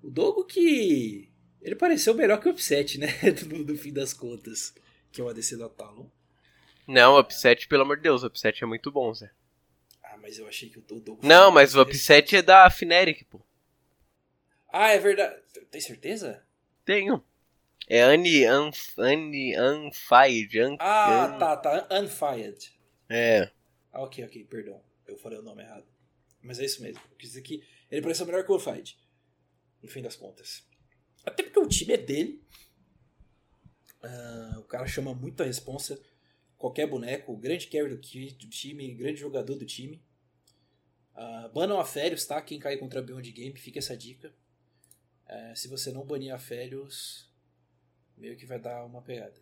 [0.00, 1.32] O Dogo que.
[1.60, 3.08] Ele pareceu melhor que o Upset, né?
[3.50, 4.72] no, no fim das contas.
[5.10, 6.08] Que é o ADC da Talon.
[6.86, 9.32] Não, o Upset, pelo amor de Deus, o Upset é muito bom, Zé.
[10.22, 11.26] Mas eu achei que o Dogo.
[11.26, 13.44] Não, mas o Upset é da Fnatic, pô.
[14.72, 15.42] Ah, é verdade.
[15.68, 16.46] Tem certeza?
[16.84, 17.22] Tenho.
[17.88, 20.60] É Annie Unf Annie Unfired.
[20.60, 21.38] Un ah, un...
[21.38, 21.88] tá, tá.
[21.90, 22.72] Unfired.
[23.10, 23.50] É.
[23.92, 24.80] Ah, ok, ok, perdão.
[25.08, 25.84] Eu falei o nome errado.
[26.40, 27.02] Mas é isso mesmo.
[27.18, 28.96] Quis dizer que ele pareceu melhor que o Unfired.
[29.82, 30.64] No fim das contas.
[31.26, 32.40] Até porque o time é dele.
[34.02, 36.00] Uh, o cara chama muito a responsa.
[36.56, 37.98] Qualquer boneco, grande carry do
[38.48, 40.00] time, grande jogador do time.
[41.16, 42.40] Uh, banam a Férios, tá?
[42.40, 44.32] Quem cai contra Beyond Game, fica essa dica.
[45.28, 47.28] Uh, se você não banir a Férios,
[48.16, 49.34] meio que vai dar uma pegada.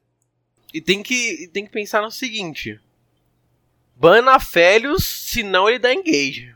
[0.73, 2.81] E tem que, tem que pensar no seguinte:
[3.97, 6.55] bana Félios, senão ele dá engage.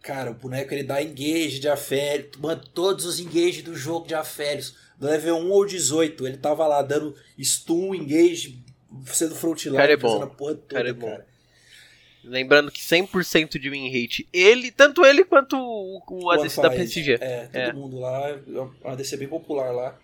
[0.00, 4.14] Cara, o boneco ele dá engage de Aférios, mano, todos os engage do jogo de
[4.14, 8.64] Aférios, do level 1 ou 18, ele tava lá dando stun, engage,
[9.06, 10.22] sendo frontline, cara é bom.
[10.22, 10.88] a porra toda, cara.
[10.88, 11.08] É bom.
[11.08, 11.27] cara.
[12.24, 17.18] Lembrando que 100% de win rate, ele, tanto ele quanto o, o ADC da PSG.
[17.20, 17.72] É, todo é.
[17.72, 18.20] mundo lá,
[18.84, 19.98] um ADC bem popular lá.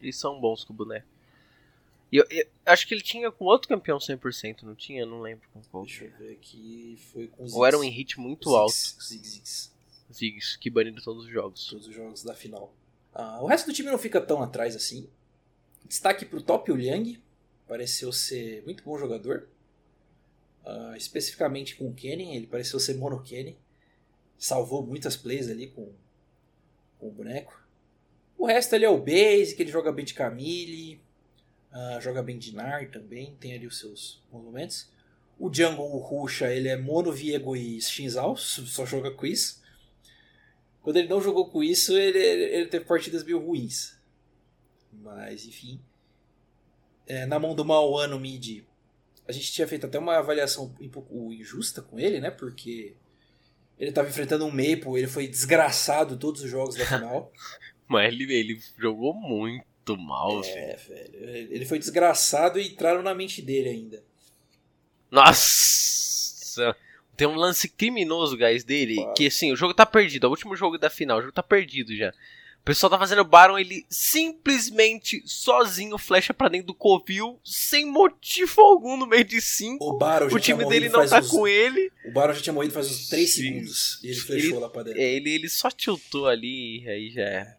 [0.00, 1.06] Eles são bons com o boneco.
[2.10, 5.04] E eu, eu, acho que ele tinha com outro campeão 100%, não tinha?
[5.04, 5.84] Não lembro com qual.
[5.84, 6.98] Deixa eu ver aqui.
[7.12, 8.72] Foi com Ou era um hit muito alto.
[8.72, 9.72] Ziggs, Ziggs.
[10.12, 11.66] Ziggs, que banido todos os jogos.
[11.66, 12.72] Todos os jogos da final.
[13.12, 15.08] Ah, o resto do time não fica tão atrás assim.
[15.84, 17.20] Destaque pro top o Liang.
[17.66, 19.46] Pareceu ser muito bom jogador.
[20.64, 23.58] Uh, especificamente com o Kenny, ele pareceu ser mono Kenny.
[24.36, 25.92] Salvou muitas plays ali com,
[26.98, 27.58] com o boneco.
[28.36, 31.00] O resto ele é o basic, ele joga bem de Camille,
[31.72, 34.90] uh, joga bem de Nar também, tem ali os seus monumentos.
[35.38, 39.62] O Jungle, o Rusha, ele é mono, Viego e Shinzal, só joga com isso.
[40.82, 43.96] Quando ele não jogou com isso, ele, ele teve partidas meio ruins.
[44.92, 45.80] Mas, enfim.
[47.06, 48.64] É, na mão do Mauan no mid,
[49.28, 52.30] a gente tinha feito até uma avaliação um pouco injusta com ele, né?
[52.30, 52.94] Porque
[53.78, 57.30] ele estava enfrentando um Maple, ele foi desgraçado todos os jogos da final.
[57.86, 61.48] Mas ele, ele jogou muito mal, É, velho.
[61.50, 64.02] Ele foi desgraçado e entraram na mente dele ainda.
[65.10, 66.76] Nossa!
[67.16, 68.96] Tem um lance criminoso, guys, dele.
[68.96, 69.14] Claro.
[69.14, 70.24] Que assim, o jogo tá perdido.
[70.24, 71.18] É o último jogo da final.
[71.18, 72.12] O jogo tá perdido já.
[72.60, 78.60] O pessoal tá fazendo Baron, ele simplesmente sozinho flecha pra dentro do covil, sem motivo
[78.60, 79.84] algum no meio de cinco.
[79.84, 81.28] O, Baron o time dele não tá uns...
[81.28, 81.90] com ele.
[82.04, 84.00] O Baron já tinha morrido faz uns 3 segundos.
[84.02, 85.00] E ele flechou ele, lá pra dentro.
[85.00, 87.58] É, ele, ele só tiltou ali e aí já é.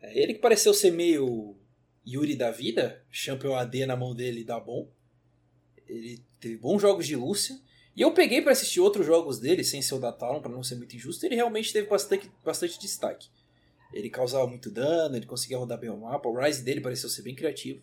[0.00, 1.56] É, ele que pareceu ser meio
[2.06, 4.90] Yuri da vida, Champion AD na mão dele dá bom.
[5.86, 7.58] Ele teve bons jogos de Lúcia.
[7.94, 10.62] E eu peguei para assistir outros jogos dele, sem ser o da Talon, para não
[10.62, 11.26] ser muito injusto.
[11.26, 13.28] Ele realmente teve bastante, bastante destaque.
[13.92, 16.28] Ele causava muito dano, ele conseguia rodar bem o mapa.
[16.28, 17.82] O Rise dele pareceu ser bem criativo.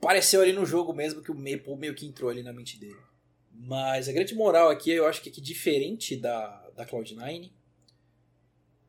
[0.00, 2.96] Pareceu ali no jogo mesmo que o Maple meio que entrou ali na mente dele.
[3.52, 7.50] Mas a grande moral aqui, eu acho que, é que diferente da, da Cloud9,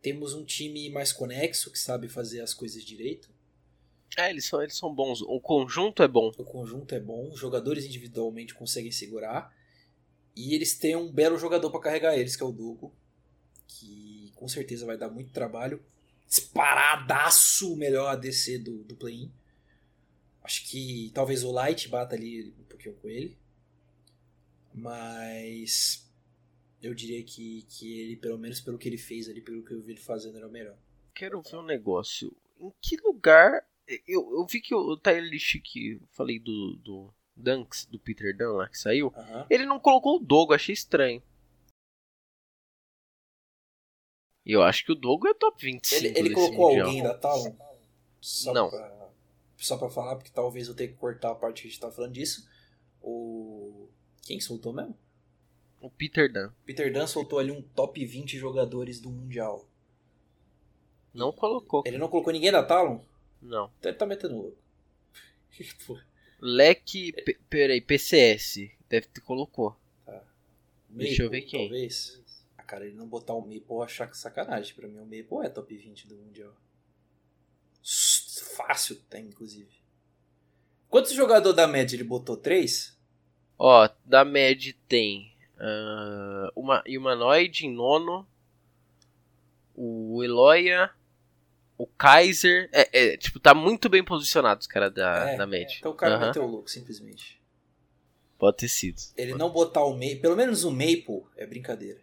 [0.01, 3.29] temos um time mais conexo, que sabe fazer as coisas direito.
[4.17, 5.21] É, eles são, eles são bons.
[5.21, 6.31] O conjunto é bom.
[6.37, 7.29] O conjunto é bom.
[7.29, 9.53] Os jogadores individualmente conseguem segurar.
[10.35, 12.93] E eles têm um belo jogador para carregar eles, que é o Dugo.
[13.67, 15.81] Que com certeza vai dar muito trabalho.
[16.31, 19.29] Disparadaço o melhor ADC do, do play-in.
[20.41, 23.37] Acho que talvez o Light bata ali um pouquinho com ele.
[24.73, 26.09] Mas
[26.81, 29.81] eu diria que, que ele, pelo menos pelo que ele fez ali, pelo que eu
[29.81, 30.77] vi ele fazendo, era o melhor.
[31.13, 32.33] Quero ver um negócio.
[32.57, 33.65] Em que lugar.
[34.07, 35.29] Eu, eu vi que o Tyler
[35.61, 39.45] que falei do, do Dunks, do Peter Dunn lá que saiu, Aham.
[39.49, 41.21] ele não colocou o Dogo, achei estranho.
[44.45, 46.87] E eu acho que o Dogo é top 25 Ele, ele colocou mundial.
[46.87, 47.53] alguém da Talon?
[48.19, 48.69] Só Não.
[48.69, 49.09] Pra,
[49.57, 51.93] só pra falar, porque talvez eu tenha que cortar a parte que a gente tava
[51.93, 52.47] falando disso.
[53.01, 53.87] O.
[54.23, 54.97] Quem soltou mesmo?
[55.79, 56.49] O Peter Dunn.
[56.65, 59.67] Peter Dunn soltou ali um top 20 jogadores do Mundial.
[61.13, 61.83] Não colocou.
[61.85, 63.01] Ele não colocou ninguém da Talon?
[63.41, 63.71] Não.
[63.79, 64.57] Então ele tá metendo louco.
[66.39, 67.13] Leque.
[67.49, 68.69] Peraí, PCS.
[68.87, 69.75] Deve ter colocou.
[70.89, 71.69] Deixa eu ver quem.
[71.69, 72.20] Talvez.
[72.71, 74.73] Cara, ele não botar o Maple eu achar que sacanagem.
[74.73, 76.55] Pra mim, o Maple é top 20 do Mundial.
[78.55, 79.69] Fácil tem, inclusive.
[80.87, 82.37] Quantos jogadores da média ele botou?
[82.37, 82.97] Três?
[83.59, 85.35] Ó, da Med tem.
[85.59, 88.25] ah, uma Humanoid em nono.
[89.75, 90.91] O Eloya.
[91.77, 92.69] O Kaiser.
[92.71, 95.75] É, é, tipo, tá muito bem posicionado os caras da, É, da Med.
[95.77, 97.37] Então o cara Aham, meteu o louco, simplesmente.
[98.39, 99.01] Pode ter sido.
[99.17, 101.99] Ele não botar o Maple, pelo menos o Maple, é brincadeira.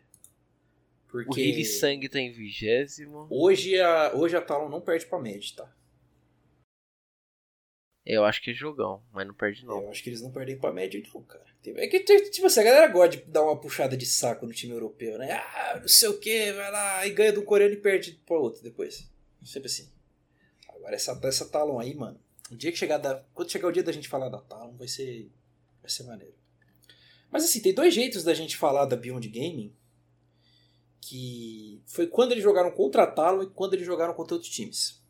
[1.09, 3.27] O Porque Hiri Sang tá em vigésimo.
[3.31, 5.73] hoje a, hoje a Talon não perde pra Med, tá?
[8.05, 9.83] Eu acho que é jogão, mas não perde não.
[9.83, 11.45] Eu acho que eles não perdem pra média, não, cara.
[11.67, 14.73] É que, tipo assim, a galera gosta de dar uma puxada de saco no time
[14.73, 15.33] europeu, né?
[15.33, 18.63] Ah, não sei o que, vai lá e ganha do coreano e perde pra outro
[18.63, 19.11] depois.
[19.45, 19.91] Sempre assim.
[20.71, 22.19] Agora essa, essa Talon aí, mano.
[22.51, 24.89] O dia que chegar da, quando chegar o dia da gente falar da Talon, vai
[24.89, 25.31] ser,
[25.83, 26.35] vai ser maneiro.
[27.31, 29.75] Mas assim, tem dois jeitos da gente falar da Beyond Gaming.
[31.01, 35.03] Que foi quando eles jogaram contra a Talon e quando eles jogaram contra outros times.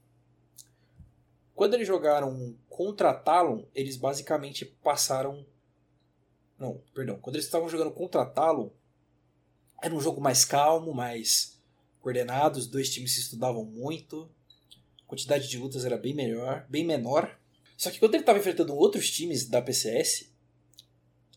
[1.55, 5.45] Quando eles jogaram contra a Talon, eles basicamente passaram.
[6.59, 7.19] Não, perdão.
[7.19, 8.71] Quando eles estavam jogando contra a Talon,
[9.83, 11.61] era um jogo mais calmo, mais
[12.01, 12.59] coordenado.
[12.59, 14.31] Os dois times se estudavam muito.
[15.03, 17.39] A quantidade de lutas era bem melhor, bem menor.
[17.77, 20.33] Só que quando ele estava enfrentando outros times da PCS,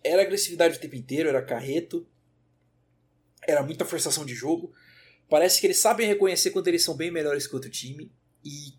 [0.03, 2.07] era agressividade o tempo inteiro, era carreto,
[3.47, 4.73] era muita forçação de jogo.
[5.29, 8.11] Parece que eles sabem reconhecer quando eles são bem melhores que outro time
[8.43, 8.73] e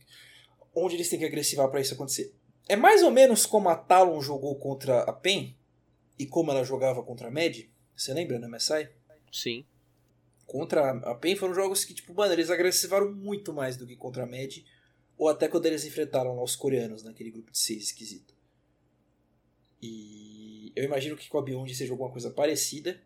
[0.75, 2.35] onde eles têm que agressivar para isso acontecer.
[2.69, 5.57] É mais ou menos como a Talon jogou contra a PEN
[6.19, 7.71] e como ela jogava contra a Med.
[7.97, 8.91] Você lembra, né, Messai?
[9.33, 9.65] Sim.
[10.47, 14.25] Contra a PEN foram jogos que, tipo, mano, eles agressivaram muito mais do que contra
[14.25, 14.65] a Med.
[15.17, 18.35] Ou até quando eles enfrentaram lá os coreanos naquele grupo de seis esquisito.
[19.81, 23.01] E eu imagino que com a Beyond seja alguma coisa parecida.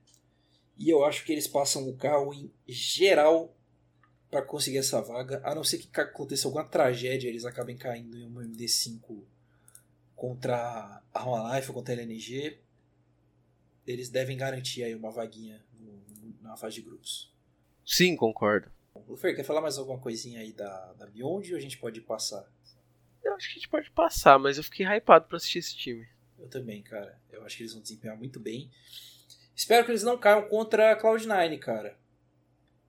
[0.79, 3.57] E eu acho que eles passam o carro em geral
[4.31, 5.41] para conseguir essa vaga.
[5.45, 9.25] A não ser que aconteça alguma tragédia, eles acabem caindo em uma MD5
[10.15, 12.59] contra a Life ou contra a LNG.
[13.87, 15.65] Eles devem garantir aí uma vaguinha
[16.43, 17.33] na fase de grupos.
[17.85, 18.71] Sim, concordo.
[19.07, 22.51] Lufer, quer falar mais alguma coisinha aí da, da Beyond ou a gente pode passar?
[23.23, 26.07] Eu acho que a gente pode passar, mas eu fiquei hypado pra assistir esse time.
[26.39, 27.21] Eu também, cara.
[27.31, 28.71] Eu acho que eles vão desempenhar muito bem.
[29.57, 31.99] Espero que eles não caiam contra a Cloud9, cara.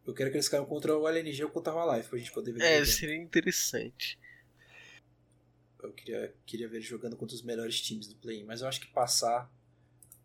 [0.05, 2.51] Eu quero que eles caiam contra o LNG ou contra a Life pra gente poder
[2.51, 2.61] ver.
[2.61, 4.19] É, seria interessante.
[5.81, 8.81] Eu queria, queria ver eles jogando contra os melhores times do play, mas eu acho
[8.81, 9.49] que passar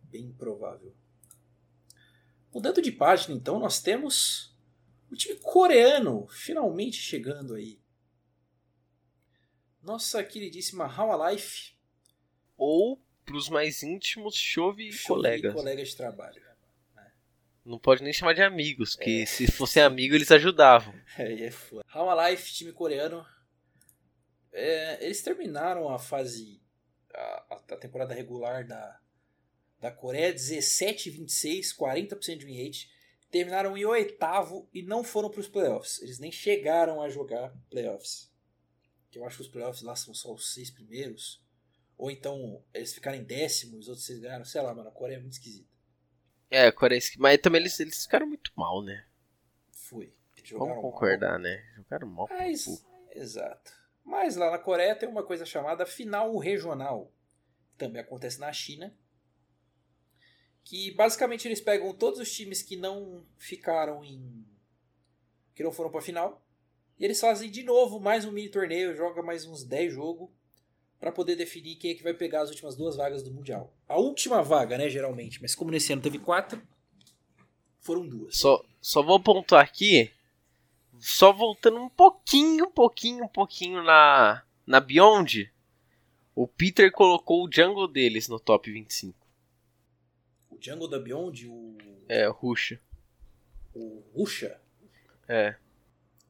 [0.02, 0.92] bem improvável.
[2.52, 4.52] Mudando de página, então, nós temos
[5.10, 7.80] o time coreano finalmente chegando aí.
[9.80, 11.72] Nossa queridíssima How Life,
[12.56, 15.54] Ou, pros mais íntimos, chove e colegas.
[15.54, 16.42] colegas de trabalho.
[17.64, 20.92] Não pode nem chamar de amigos, porque se fossem amigos eles ajudavam.
[21.16, 21.84] Aí é foda.
[21.94, 23.24] How Alive, time coreano.
[24.52, 26.60] É, eles terminaram a fase.
[27.14, 28.98] A, a temporada regular da,
[29.78, 32.90] da Coreia 17 26, 40% de win rate.
[33.30, 36.02] Terminaram em oitavo e não foram para os playoffs.
[36.02, 38.30] Eles nem chegaram a jogar playoffs.
[39.10, 41.40] Que eu acho que os playoffs lá são só os seis primeiros.
[42.02, 44.44] Ou então eles ficaram em décimo, os outros seis ganharam.
[44.44, 45.72] Sei lá, mano, a Coreia é muito esquisita.
[46.50, 49.06] É, Coreia, mas também eles, eles ficaram muito mal, né?
[49.70, 50.12] Foi.
[50.50, 50.82] Vamos mal.
[50.82, 51.64] concordar, né?
[51.76, 52.26] Jogaram mal.
[52.28, 53.72] Mas, exato.
[54.02, 57.14] Mas lá na Coreia tem uma coisa chamada final regional.
[57.78, 58.92] Também acontece na China.
[60.64, 64.44] Que basicamente eles pegam todos os times que não ficaram em.
[65.54, 66.44] que não foram pra final.
[66.98, 70.41] E eles fazem de novo mais um mini torneio, joga mais uns 10 jogos.
[71.02, 73.74] Pra poder definir quem é que vai pegar as últimas duas vagas do Mundial.
[73.88, 75.42] A última vaga, né, geralmente.
[75.42, 76.62] Mas como nesse ano teve quatro,
[77.80, 78.36] foram duas.
[78.36, 80.12] Só, só vou pontuar aqui.
[81.00, 85.52] Só voltando um pouquinho, um pouquinho, um pouquinho na, na Beyond,
[86.36, 89.26] o Peter colocou o jungle deles no top 25.
[90.52, 91.78] O jungle da Beyond, o.
[92.08, 92.80] É, o Rusha.
[93.74, 94.56] O Rusha?
[95.26, 95.56] É.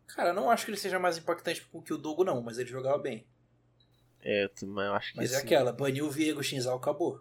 [0.07, 2.97] Cara, não acho que ele seja mais impactante que o Dogo, não, mas ele jogava
[2.97, 3.27] bem.
[4.23, 7.21] É, mas eu acho que Mas é aquela, baniu o Viego Shinzal, acabou.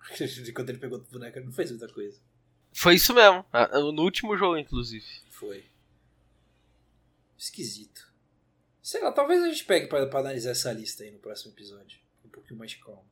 [0.54, 2.18] Quando ele pegou o boneco, ele não fez muita coisa.
[2.72, 3.44] Foi isso mesmo.
[3.72, 5.04] No último jogo, inclusive.
[5.30, 5.64] Foi.
[7.36, 8.12] Esquisito.
[8.82, 11.98] Sei lá, talvez a gente pegue pra, pra analisar essa lista aí no próximo episódio.
[12.24, 13.06] Um pouquinho mais calmo.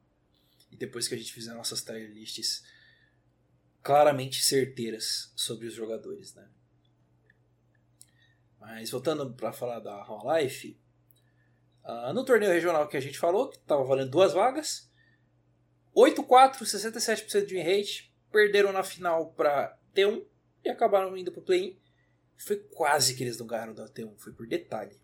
[0.71, 2.65] E depois que a gente fizer nossas tier lists
[3.83, 6.49] claramente certeiras sobre os jogadores, né?
[8.59, 10.79] Mas voltando pra falar da Hall Life,
[11.85, 14.91] ah, no torneio regional que a gente falou, que tava valendo duas vagas,
[15.95, 20.25] 8-4, 67% de win rate, perderam na final pra T1
[20.65, 21.79] e acabaram indo pro play-in.
[22.37, 24.99] Foi quase que eles não ganharam da T1, foi por detalhe.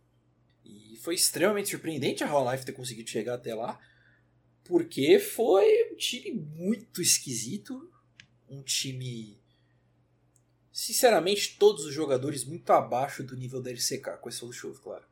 [0.65, 3.79] E foi extremamente surpreendente a Hall Life ter conseguido chegar até lá,
[4.65, 7.93] porque foi um time muito esquisito,
[8.49, 9.39] um time
[10.73, 15.10] sinceramente todos os jogadores muito abaixo do nível da LCK, com esse do show, claro.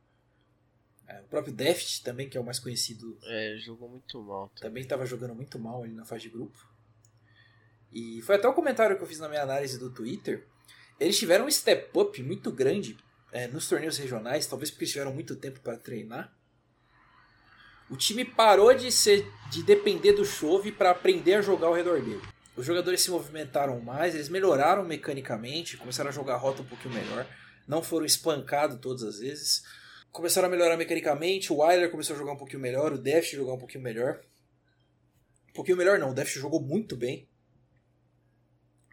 [1.09, 4.51] É, o próprio Deft também, que é o mais conhecido É, jogou muito mal.
[4.59, 6.57] também estava jogando muito mal ali na fase de grupo.
[7.91, 10.45] E foi até o comentário que eu fiz na minha análise do Twitter.
[10.99, 12.95] Eles tiveram um step up muito grande
[13.31, 16.31] é, nos torneios regionais, talvez porque eles tiveram muito tempo para treinar.
[17.89, 21.99] O time parou de ser de depender do chove para aprender a jogar ao redor
[22.01, 22.21] dele.
[22.55, 26.93] Os jogadores se movimentaram mais, eles melhoraram mecanicamente, começaram a jogar a rota um pouquinho
[26.93, 27.25] melhor,
[27.67, 29.63] não foram espancados todas as vezes.
[30.11, 33.53] Começaram a melhorar mecanicamente, o Wyler começou a jogar um pouquinho melhor, o Deft jogar
[33.53, 34.21] um pouquinho melhor.
[35.49, 37.27] Um pouquinho melhor não, o Deft jogou muito bem.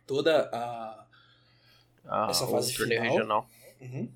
[0.06, 1.06] Toda a.
[2.04, 3.02] Ah, Essa fase final.
[3.02, 3.50] regional.
[3.80, 4.12] Uhum.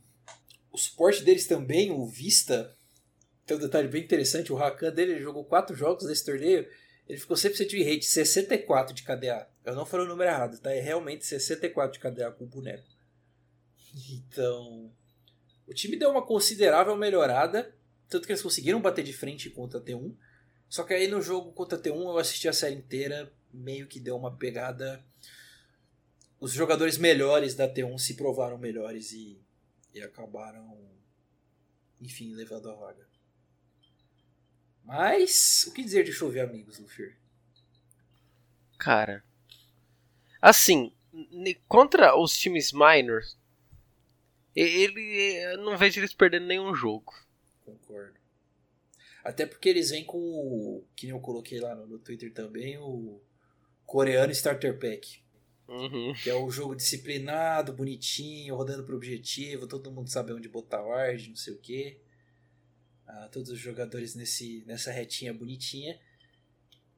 [0.71, 2.77] O suporte deles também, o Vista.
[3.45, 6.69] Tem um detalhe bem interessante: o Rakan dele ele jogou quatro jogos nesse torneio.
[7.09, 9.49] Ele ficou 100% de rate, 64 de KDA.
[9.65, 10.73] Eu não falei o número errado, tá?
[10.73, 12.87] É realmente 64 de KDA com o boneco.
[14.09, 14.93] Então.
[15.71, 17.73] O time deu uma considerável melhorada.
[18.09, 20.13] Tanto que eles conseguiram bater de frente contra a T1.
[20.69, 23.33] Só que aí no jogo contra a T1 eu assisti a série inteira.
[23.55, 25.05] Meio que deu uma pegada.
[26.41, 29.41] Os jogadores melhores da T1 se provaram melhores e,
[29.95, 30.77] e acabaram.
[32.01, 33.07] Enfim, levando a vaga.
[34.85, 35.67] Mas.
[35.69, 37.15] O que dizer de chover amigos, Luffy?
[38.77, 39.23] Cara.
[40.43, 40.93] Assim,
[41.69, 43.39] contra os times minors,
[44.55, 45.37] ele.
[45.53, 47.13] eu Não vejo eles perdendo nenhum jogo.
[47.65, 48.19] Concordo.
[49.23, 50.85] Até porque eles vêm com o.
[50.97, 53.21] Que nem eu coloquei lá no, Twitter também, o
[53.85, 55.23] coreano Starter Pack.
[55.69, 56.13] Uhum.
[56.23, 61.29] Que é o jogo disciplinado, bonitinho, rodando pro objetivo, todo mundo sabe onde botar ward,
[61.29, 62.01] não sei o que.
[63.31, 65.99] todos os jogadores nesse, nessa retinha bonitinha.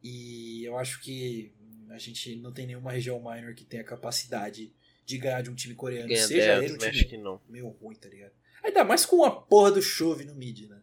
[0.03, 1.53] E eu acho que
[1.91, 4.73] a gente não tem nenhuma região minor que tenha capacidade
[5.05, 7.41] de ganhar de um time coreano, Ganha seja 10, ele um time que não.
[7.49, 8.33] meio ruim, tá ligado?
[8.63, 10.81] Ainda mais com a porra do chove no mid, né?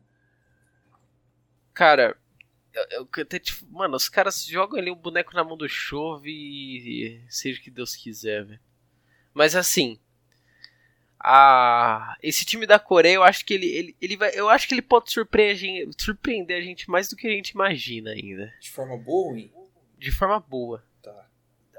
[1.73, 2.17] Cara,
[2.73, 6.29] eu, eu até, tipo, mano, os caras jogam ali um boneco na mão do chove
[6.29, 8.59] e seja o que Deus quiser, velho.
[9.33, 9.97] Mas assim,
[11.19, 14.73] a esse time da Coreia, eu acho que ele, ele, ele vai, eu acho que
[14.73, 18.97] ele pode surpreender, surpreender a gente mais do que a gente imagina ainda, De forma
[18.97, 19.37] boa
[19.97, 20.83] de forma boa.
[21.03, 21.27] Tá.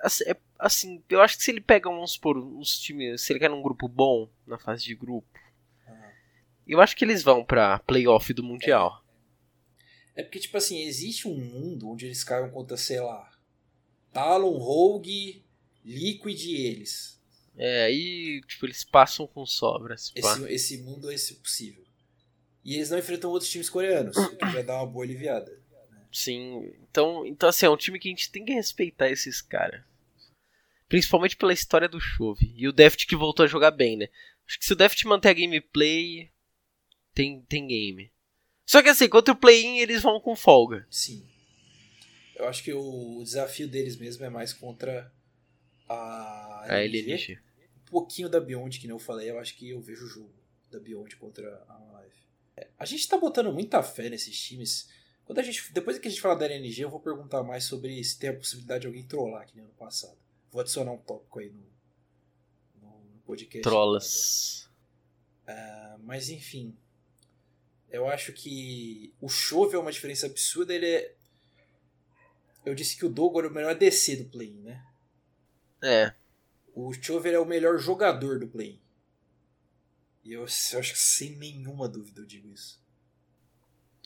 [0.02, 3.40] Assim, é- assim, eu acho que se ele pega, vamos supor, uns times, se ele
[3.40, 5.26] quer num grupo bom, na fase de grupo,
[5.86, 6.12] Ah.
[6.66, 9.04] eu acho que eles vão pra playoff do Mundial.
[10.14, 13.30] É porque, tipo assim, existe um mundo onde eles caem contra, sei lá,
[14.12, 15.42] Talon, Rogue,
[15.84, 17.18] Liquid e eles.
[17.56, 20.12] É, aí, tipo, eles passam com sobras.
[20.14, 21.84] Esse, esse mundo é esse possível.
[22.64, 25.58] E eles não enfrentam outros times coreanos, o que já dá uma boa aliviada.
[26.12, 29.82] Sim, então, então assim, é um time que a gente tem que respeitar esses caras.
[30.90, 32.52] Principalmente pela história do Chove.
[32.56, 34.08] E o Deft que voltou a jogar bem, né?
[34.44, 36.32] Acho que se o Deft manter a gameplay,
[37.14, 38.12] tem, tem game.
[38.66, 40.84] Só que assim, contra o play-in eles vão com folga.
[40.90, 41.24] Sim.
[42.34, 45.14] Eu acho que o, desafio deles mesmo é mais contra
[45.88, 47.12] a A LNG.
[47.12, 47.38] LNG.
[47.86, 50.34] um pouquinho da Beyond, que nem eu falei, eu acho que eu vejo o jogo
[50.72, 52.16] da Beyond contra a Live.
[52.76, 54.88] A gente tá botando muita fé nesses times.
[55.24, 58.02] Quando a gente, depois que a gente falar da LNG, eu vou perguntar mais sobre
[58.02, 60.18] se tem a possibilidade de alguém trollar, que nem ano passado.
[60.50, 61.62] Vou adicionar um tópico aí no,
[62.82, 63.62] no podcast.
[63.62, 64.68] Trollas.
[65.46, 66.76] Ah, mas enfim,
[67.88, 70.74] eu acho que o Chove é uma diferença absurda.
[70.74, 71.14] Ele é.
[72.64, 74.84] Eu disse que o Dogo era o melhor DC do play, né?
[75.82, 76.12] É,
[76.74, 78.80] O Chover é o melhor jogador do play.
[80.22, 82.80] E eu, eu acho que sem nenhuma dúvida eu digo isso.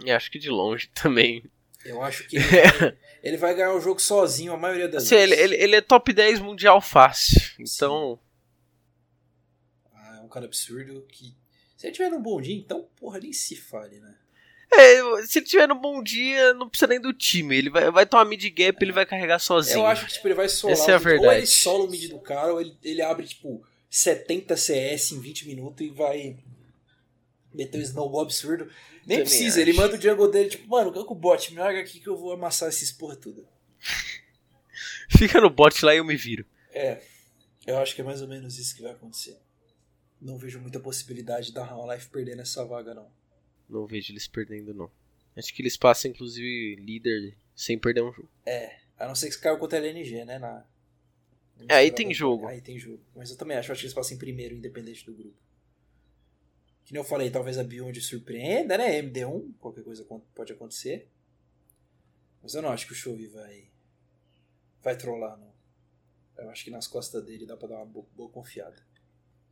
[0.05, 1.45] E acho que de longe também.
[1.85, 5.17] Eu acho que ele vai, ele vai ganhar o jogo sozinho a maioria das Assim,
[5.17, 5.45] ele, vezes.
[5.53, 7.41] ele, ele é top 10 mundial fácil.
[7.59, 8.19] Então,
[9.95, 11.35] Ah, é um cara absurdo que.
[11.77, 14.15] Se ele tiver num bom dia, então, porra, nem se fale, né?
[14.73, 17.57] é, se ele tiver no bom dia, não precisa nem do time.
[17.57, 19.81] Ele vai, vai tomar mid gap, ele vai carregar sozinho.
[19.81, 20.73] Eu acho que tipo, ele vai solar.
[20.73, 21.37] Essa é a mid- Ou verdade.
[21.41, 25.47] ele sola o mid do cara, ou ele, ele abre, tipo, 70 CS em 20
[25.47, 26.37] minutos e vai
[27.55, 28.65] meter um snowball absurdo.
[29.07, 29.69] Nem Também precisa, acho.
[29.69, 32.09] ele manda o jungle dele, tipo, mano, ganha com o bot, me larga aqui que
[32.09, 33.47] eu vou amassar esses porra tudo.
[35.17, 36.45] Fica no bot lá e eu me viro.
[36.71, 37.01] É,
[37.67, 39.39] eu acho que é mais ou menos isso que vai acontecer.
[40.21, 43.09] Não vejo muita possibilidade da Half-Life perder nessa vaga, não.
[43.69, 44.91] Não vejo eles perdendo, não.
[45.37, 48.29] Acho que eles passam, inclusive, líder sem perder um jogo.
[48.99, 50.39] A não ser que caiu contra a LNG, né?
[50.39, 50.65] Na...
[51.69, 52.47] É, aí tem jogo.
[52.47, 53.03] Aí tem jogo.
[53.15, 55.37] Mas eu também acho, acho que eles passam em primeiro, independente do grupo.
[56.85, 59.01] Que nem eu falei, talvez a Beyond surpreenda, né?
[59.03, 60.05] MD1, qualquer coisa
[60.35, 61.09] pode acontecer.
[62.43, 63.65] Mas eu não acho que o Chove vai.
[64.83, 65.53] Vai trollar, não.
[66.37, 68.77] Eu acho que nas costas dele dá pra dar uma bo- boa confiada.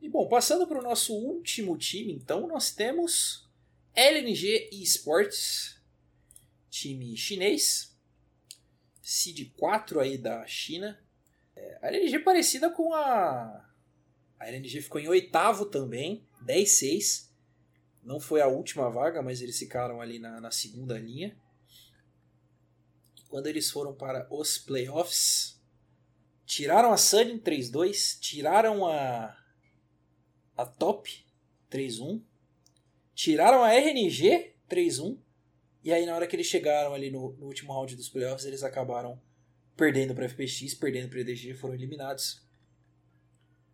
[0.01, 3.49] E bom, passando para o nosso último time, então, nós temos
[3.95, 5.81] LNG Esports,
[6.69, 7.95] time chinês,
[9.01, 10.99] Seed 4 aí da China.
[11.55, 13.65] É, a LNG parecida com a.
[14.39, 17.29] A LNG ficou em oitavo também, 10-6.
[18.03, 21.35] Não foi a última vaga, mas eles ficaram ali na, na segunda linha.
[23.29, 25.59] Quando eles foram para os playoffs,
[26.45, 29.35] tiraram a Sunny em 3-2, tiraram a,
[30.55, 31.09] a Top
[31.71, 32.21] 3-1,
[33.15, 35.17] tiraram a RNG 3-1,
[35.83, 38.63] e aí na hora que eles chegaram ali no, no último round dos playoffs, eles
[38.63, 39.19] acabaram
[39.75, 42.41] perdendo para FPX, perdendo para EDG, foram eliminados.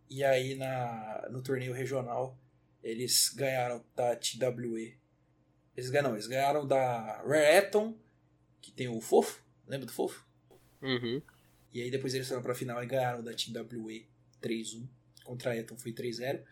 [0.10, 2.38] E aí na, no torneio regional,
[2.84, 4.98] eles ganharam da TWE.
[5.76, 7.98] Eles ganharam, eles ganharam da Rare Eton,
[8.62, 10.26] que tem o Fofo, lembra do Fofo?
[10.82, 11.22] Uhum.
[11.74, 14.08] E aí depois eles foram pra final e ganharam da TWE
[14.42, 14.88] 3-1.
[15.24, 16.44] Contra a Eton foi 3-0.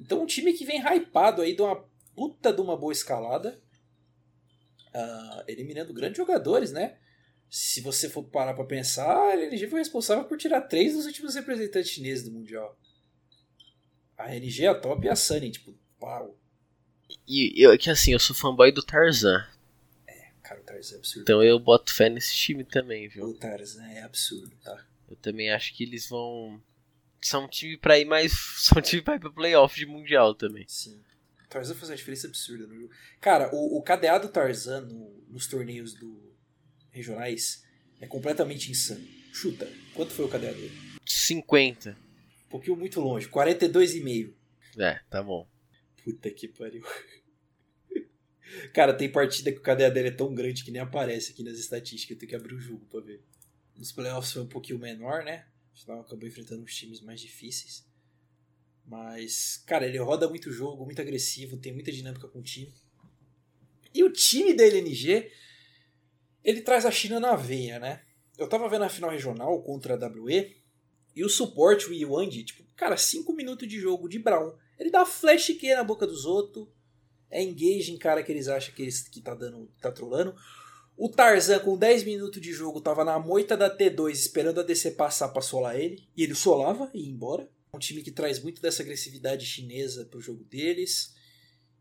[0.00, 1.76] Então um time que vem hypado aí de uma
[2.14, 3.60] puta de uma boa escalada.
[4.94, 6.96] ah, eliminando grandes jogadores, né?
[7.50, 11.34] Se você for parar pra pensar, a LNG foi responsável por tirar três dos últimos
[11.34, 12.78] representantes chineses do Mundial.
[14.16, 16.36] A RNG, a Top e a Sunny, tipo, pau.
[17.26, 19.46] E eu, que assim, eu sou fanboy do Tarzan.
[20.42, 21.22] Cara, o Tarzan é absurdo.
[21.22, 23.24] Então eu boto fé nesse time também, viu?
[23.26, 24.84] O Tarzan é absurdo, tá?
[25.08, 26.60] Eu também acho que eles vão.
[27.22, 28.32] São um time pra ir mais.
[28.60, 30.64] São um time pra ir pro playoff de Mundial também.
[30.68, 31.00] Sim.
[31.46, 32.90] O Tarzan faz uma diferença absurda no jogo.
[33.20, 36.20] Cara, o, o KDA do Tarzan no- nos torneios do
[36.90, 37.64] regionais
[38.00, 39.06] é completamente insano.
[39.32, 40.72] Chuta, quanto foi o KDA dele?
[41.06, 41.96] 50.
[42.54, 44.32] Um pouquinho muito longe, 42,5.
[44.78, 45.44] É, tá bom.
[46.04, 46.84] Puta que pariu.
[48.72, 51.58] Cara, tem partida que o KDA dele é tão grande que nem aparece aqui nas
[51.58, 52.14] estatísticas.
[52.14, 53.20] Eu tenho que abrir o jogo pra ver.
[53.74, 55.48] Nos playoffs foi um pouquinho menor, né?
[55.74, 57.84] Afinal, acabou enfrentando uns times mais difíceis.
[58.86, 62.72] Mas, cara, ele roda muito jogo, muito agressivo, tem muita dinâmica com o time.
[63.92, 65.28] E o time da LNG,
[66.44, 68.04] ele traz a China na veia, né?
[68.38, 70.62] Eu tava vendo a final regional contra a WE,
[71.14, 74.52] e o suporte, o Yuandi, tipo, cara, 5 minutos de jogo de Brown.
[74.78, 76.66] Ele dá flash Q na boca dos outros,
[77.30, 80.34] é engage em cara que eles acham que, eles, que tá dando, tá trolando.
[80.96, 84.92] O Tarzan, com 10 minutos de jogo, tava na moita da T2 esperando a DC
[84.92, 86.08] passar pra solar ele.
[86.16, 87.50] E ele solava e ia embora.
[87.72, 91.12] É um time que traz muito dessa agressividade chinesa pro jogo deles.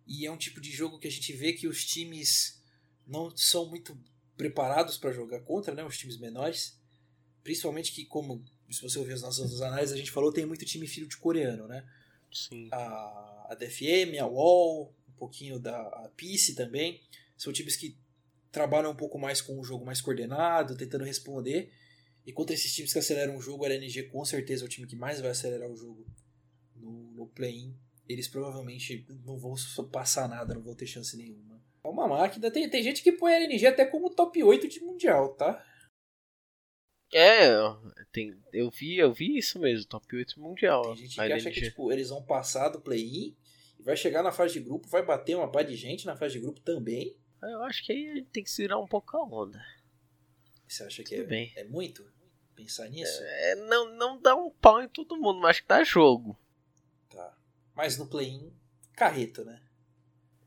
[0.08, 2.60] E é um tipo de jogo que a gente vê que os times
[3.06, 3.96] não são muito
[4.36, 5.86] preparados para jogar contra, né?
[5.86, 6.80] Os times menores.
[7.44, 10.88] Principalmente que, como se você ouvir as nossas análises, a gente falou, tem muito time
[10.88, 11.86] filho de coreano, né?
[12.32, 12.68] Sim.
[12.72, 17.00] a, a DFM, a UOL, um pouquinho da PICE também.
[17.38, 17.96] São times que
[18.52, 21.72] trabalham um pouco mais com o jogo mais coordenado, tentando responder.
[22.26, 24.88] E contra esses times que aceleram o jogo, a LNG com certeza é o time
[24.88, 26.06] que mais vai acelerar o jogo
[26.76, 27.76] no, no play-in.
[28.08, 29.56] Eles provavelmente não vão
[29.92, 31.62] passar nada, não vão ter chance nenhuma.
[31.84, 32.50] É uma máquina.
[32.50, 35.64] Tem, tem gente que põe a LNG até como top 8 de mundial, tá?
[37.14, 37.52] É,
[38.12, 40.82] tem, eu vi, eu vi isso mesmo, top 8 mundial.
[40.84, 43.36] Tem gente que acha que tipo, eles vão passar do play-in
[43.80, 46.34] e vai chegar na fase de grupo, vai bater uma par de gente na fase
[46.34, 47.16] de grupo também.
[47.42, 49.64] Eu acho que aí a gente tem que segurar um pouco a onda.
[50.68, 51.54] Você acha que Tudo é, bem.
[51.56, 52.06] é muito
[52.56, 53.20] pensar nisso?
[53.22, 56.38] É, não, não dá um pau em todo mundo, mas acho que dá jogo.
[57.10, 57.38] Tá.
[57.76, 58.52] Mas no play-in,
[58.96, 59.62] carreto, né?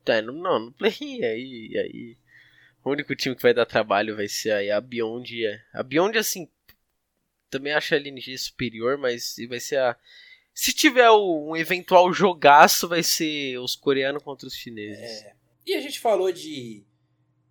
[0.06, 0.94] É, não, não, no play
[1.24, 2.16] aí, aí.
[2.84, 5.44] O único time que vai dar trabalho vai ser aí a Beyond.
[5.44, 6.48] é- A Beyond, assim,
[7.50, 9.96] também acho a LNG superior, mas vai ser a.
[10.54, 15.22] Se tiver um eventual jogaço, vai ser os coreanos contra os chineses.
[15.22, 15.34] É.
[15.66, 16.84] E a gente falou de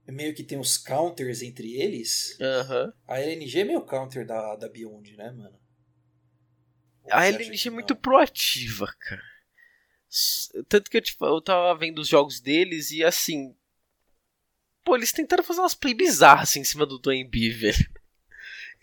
[0.07, 2.37] meio que tem os counters entre eles.
[2.39, 2.93] Aham.
[3.07, 5.59] A LNG é meio counter da, da Beyond, né, mano?
[7.03, 8.01] Ou A LNG é muito não?
[8.01, 9.35] proativa, cara.
[10.69, 13.55] Tanto que eu, tipo, eu tava vendo os jogos deles e assim.
[14.83, 17.94] Pô, eles tentaram fazer umas play bizarras assim, em cima do B, velho.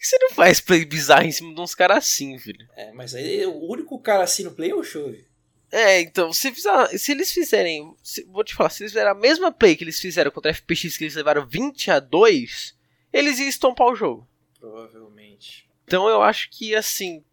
[0.02, 2.68] Por que você não faz play bizarra em cima de uns caras assim, velho?
[2.74, 5.28] É, mas aí o único cara assim no play é o Chove.
[5.70, 6.52] É, então, se,
[6.98, 7.94] se eles fizerem.
[8.02, 10.54] se- vou te falar, se eles fizerem a mesma play que eles fizeram contra a
[10.54, 12.76] FPX, que eles levaram 20 a 2,
[13.12, 14.28] eles iam estompar o jogo.
[14.58, 15.70] Provavelmente.
[15.84, 17.24] Então eu acho que assim.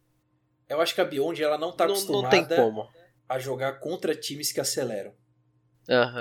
[0.70, 2.88] Eu acho que a Beyond ela não tá não, acostumada não
[3.28, 5.12] a jogar contra times que aceleram.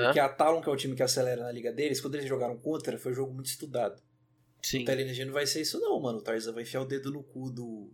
[0.06, 2.56] Porque a Talon, que é o time que acelera na liga deles, quando eles jogaram
[2.56, 4.02] contra, foi um jogo muito estudado.
[4.62, 4.84] Sim.
[4.84, 6.18] O LNG não vai ser isso não, mano.
[6.18, 7.90] O Tarzan vai enfiar o dedo no cu do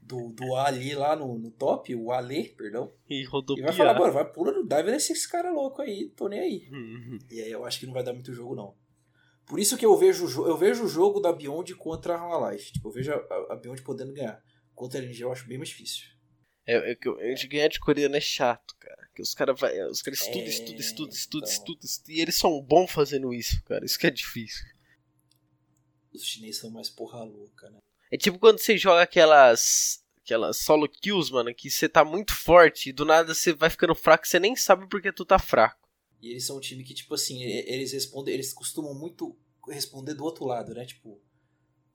[0.00, 2.92] do, do Ali lá no, no top, o Ale, perdão.
[3.08, 3.68] E E rodopiar.
[3.68, 6.68] vai falar, mano, vai pula no dive nesses caras loucos aí, tô nem aí.
[6.70, 7.18] Uhum.
[7.30, 8.74] E aí eu acho que não vai dar muito jogo, não.
[9.46, 12.72] Por isso que eu vejo, eu vejo o jogo da Beyond contra a Half-Life.
[12.72, 14.42] Tipo, eu vejo a, a Beyond podendo ganhar.
[14.74, 16.04] Contra a LNG eu acho bem mais difícil.
[16.66, 19.08] É, é que gente ganhar de coreano é chato, cara.
[19.14, 21.52] Que os caras vai, os caras estudam, É, estudam, estudam, estudam, então.
[21.52, 23.84] estudam, estudam, e eles são bons fazendo isso, cara.
[23.84, 24.64] Isso que é difícil.
[26.14, 27.78] Os chineses são mais porra louca, né?
[28.10, 32.88] É tipo quando você joga aquelas aquelas solo kills, mano, que você tá muito forte
[32.88, 35.86] e do nada você vai ficando fraco, e você nem sabe porque tu tá fraco.
[36.20, 39.36] E eles são um time que, tipo assim, eles respondem, eles costumam muito
[39.68, 40.86] responder do outro lado, né?
[40.86, 41.20] Tipo,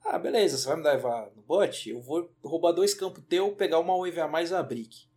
[0.01, 1.89] ah, beleza, você vai me dar no bot?
[1.89, 5.07] Eu vou roubar dois campos teu, pegar uma wave a mais e a brick.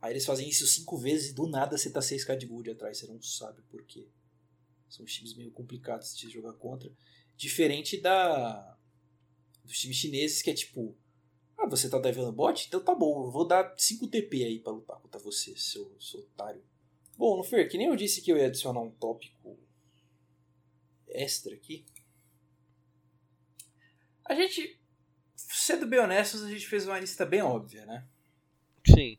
[0.00, 2.98] Aí eles fazem isso cinco vezes e do nada você tá 6k de gold atrás,
[2.98, 4.06] você não sabe por quê.
[4.88, 6.90] São times meio complicados de jogar contra.
[7.38, 8.76] Diferente da
[9.64, 10.96] dos times chineses que é tipo,
[11.56, 12.66] ah, você tá devendo bot?
[12.66, 16.20] Então tá bom, eu vou dar 5 TP aí pra lutar contra você, seu, seu
[16.20, 16.62] otário.
[17.16, 19.56] Bom, no Fer, que nem eu disse que eu ia adicionar um tópico
[21.06, 21.84] extra aqui.
[24.24, 24.76] A gente,
[25.36, 28.04] sendo bem honestos, a gente fez uma lista bem óbvia, né?
[28.84, 29.16] Sim.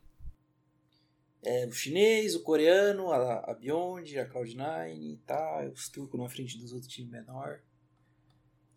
[1.41, 6.57] É, o chinês, o coreano, a, a Beyond, a Cloud9, tá, os turcos na frente
[6.57, 7.61] dos outros times menor.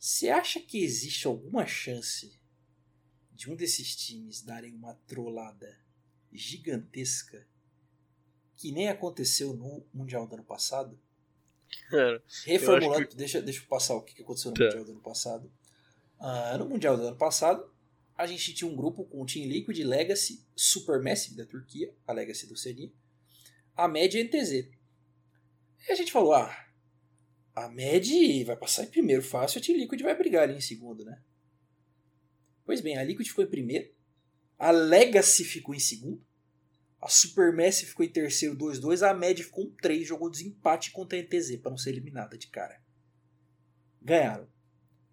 [0.03, 2.37] Você acha que existe alguma chance
[3.31, 5.79] de um desses times darem uma trollada
[6.33, 7.47] gigantesca
[8.57, 10.99] que nem aconteceu no Mundial do ano passado?
[11.89, 14.65] Cara, Reformulando, acho deixa, deixa eu passar o que que aconteceu no Tá.
[14.65, 15.53] Mundial do ano passado.
[16.19, 17.73] Ah, no Mundial do ano passado,
[18.17, 22.49] a gente tinha um grupo com o Team Liquid, Legacy, Supermassive da Turquia, a Legacy
[22.49, 22.93] do CNI,
[23.77, 24.69] a MED e a NTZ.
[25.89, 26.72] E a gente falou, ah,
[27.55, 31.05] a MED vai passar em primeiro fácil, a Team Liquid vai brigar ali em segundo,
[31.05, 31.21] né?
[32.65, 33.91] Pois bem, a Liquid ficou em primeiro,
[34.59, 36.25] a Legacy ficou em segundo,
[37.01, 41.23] a Supermassive ficou em terceiro 2-2, a MED ficou em 3, jogou desempate contra a
[41.23, 42.81] NTZ para não ser eliminada de cara.
[44.01, 44.49] Ganharam.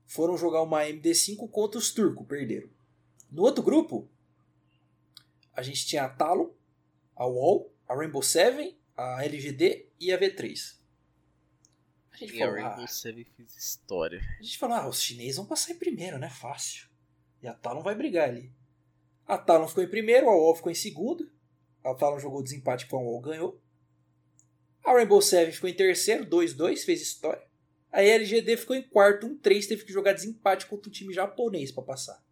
[0.06, 2.70] Foram jogar uma MD5 contra os turcos, perderam.
[3.32, 4.08] No outro grupo,
[5.52, 6.52] a gente tinha a Talon,
[7.16, 10.79] a WoW, a Rainbow Seven, a LGD e a V3.
[12.24, 14.22] A gente e a falou, Rainbow ah, Seven fez história.
[14.40, 16.30] a gente falou, ah, os chineses vão passar em primeiro, né?
[16.30, 16.90] Fácil.
[17.42, 18.52] E a Talon vai brigar ali.
[19.26, 21.32] A Talon ficou em primeiro, a WoW ficou em segundo.
[21.84, 23.62] A Talon jogou desempate com a WoW, ganhou.
[24.84, 27.48] A Rainbow Seven ficou em terceiro, 2-2, fez história.
[27.92, 31.84] A LGD ficou em quarto, 1-3, teve que jogar desempate contra um time japonês pra
[31.84, 32.24] passar.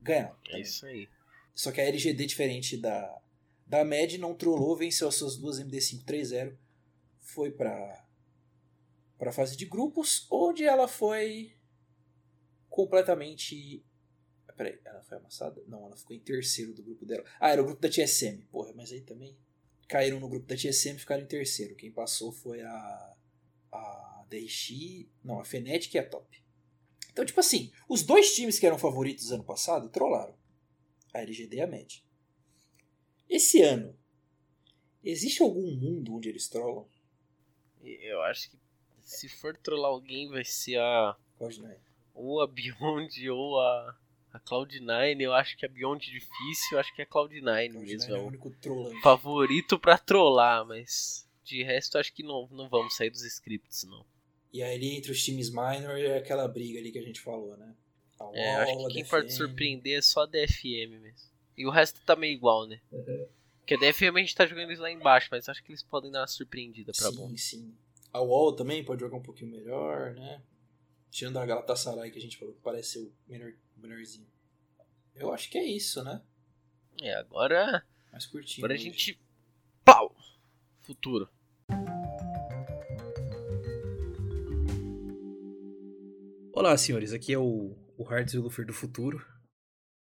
[0.00, 0.36] Ganharam.
[0.48, 1.08] É isso aí.
[1.54, 3.20] Só que a LGD, diferente da,
[3.66, 6.56] da MED, não trollou, venceu as suas duas MD5 3-0.
[7.20, 8.03] Foi pra,
[9.18, 11.54] pra fase de grupos, onde ela foi
[12.68, 13.84] completamente.
[14.56, 15.62] Peraí, ela foi amassada?
[15.66, 17.24] Não, ela ficou em terceiro do grupo dela.
[17.40, 18.46] Ah, era o grupo da TSM.
[18.50, 19.36] Porra, mas aí também.
[19.88, 21.74] Caíram no grupo da TSM e ficaram em terceiro.
[21.76, 23.16] Quem passou foi a.
[23.72, 25.06] A DX.
[25.22, 26.42] Não, a Fnatic e a Top.
[27.10, 30.36] Então, tipo assim, os dois times que eram favoritos ano passado trollaram
[31.12, 32.04] a LGD e a MED.
[33.28, 33.96] Esse ano,
[35.02, 36.88] existe algum mundo onde eles trollam?
[37.82, 38.58] Eu acho que
[39.04, 41.76] se for trollar alguém vai ser a Cloud9.
[42.14, 43.96] ou a Beyond ou a,
[44.32, 45.20] a Cloud9.
[45.20, 48.14] Eu acho que a Beyond é difícil, eu acho que é a Cloud9 Cloud9 mesmo.
[48.14, 49.00] é É o único trollante.
[49.02, 54.04] favorito pra trollar, mas de resto acho que não, não vamos sair dos scripts, não.
[54.52, 57.56] E aí ali entre os times minor é aquela briga ali que a gente falou,
[57.56, 57.74] né?
[58.20, 61.28] A É, acho que quem pode surpreender é só a DFM mesmo.
[61.56, 62.80] E o resto tá meio igual, né?
[63.58, 66.10] Porque a DFM a gente tá jogando eles lá embaixo, mas acho que eles podem
[66.10, 67.36] dar uma surpreendida pra Sim, bom.
[67.36, 67.74] sim.
[68.14, 70.40] A Wall também pode jogar um pouquinho melhor, né?
[71.10, 74.28] Tirando a Galatasaray que a gente falou que parece ser o menor, menorzinho.
[75.16, 76.22] Eu acho que é isso, né?
[77.02, 77.84] É, agora.
[78.12, 78.64] Mais curtinho.
[78.64, 78.84] Agora a hoje.
[78.84, 79.20] gente.
[79.84, 80.14] Pau!
[80.80, 81.28] Futuro.
[86.52, 87.12] Olá, senhores.
[87.12, 89.26] Aqui é o, o Hearts e o Luffy do futuro.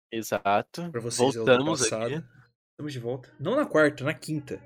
[0.10, 0.90] Exato.
[0.92, 2.16] Pra vocês é o do Voltamos passado.
[2.16, 2.26] aqui.
[2.72, 3.36] Estamos de volta.
[3.38, 4.64] Não na quarta, na quinta.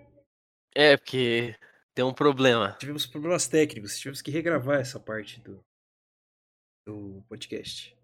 [0.75, 1.55] É, porque
[1.95, 2.73] tem um problema.
[2.77, 3.97] Tivemos problemas técnicos.
[3.97, 5.63] Tivemos que regravar essa parte do,
[6.87, 7.95] do podcast.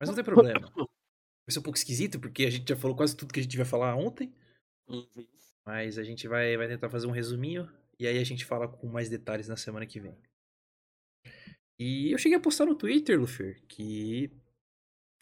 [0.00, 0.70] Mas não tem problema.
[0.74, 3.56] Vai ser um pouco esquisito, porque a gente já falou quase tudo que a gente
[3.56, 4.34] vai falar ontem.
[4.88, 5.26] Uhum.
[5.66, 7.70] Mas a gente vai, vai tentar fazer um resuminho.
[7.98, 10.16] E aí a gente fala com mais detalhes na semana que vem.
[11.78, 14.30] E eu cheguei a postar no Twitter, Lufer, que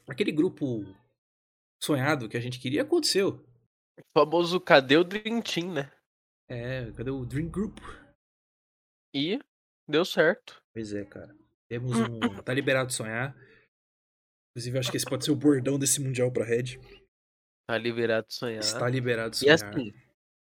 [0.08, 0.84] aquele grupo
[1.82, 3.44] sonhado que a gente queria aconteceu.
[3.98, 5.92] O famoso cadê o Dream Team, né?
[6.48, 7.78] É, cadê o Dream Group?
[9.14, 9.38] E
[9.88, 10.62] deu certo.
[10.74, 11.34] Pois é, cara.
[11.70, 12.18] Temos um.
[12.44, 13.34] Tá liberado sonhar.
[14.56, 16.78] Inclusive, acho que esse pode ser o bordão desse Mundial pra Red.
[17.68, 18.60] Tá liberado de sonhar.
[18.60, 19.54] Está liberado E sonhar.
[19.54, 19.92] assim,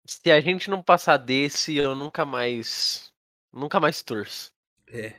[0.05, 3.11] se a gente não passar desse, eu nunca mais.
[3.53, 4.51] Nunca mais torço.
[4.87, 5.13] É.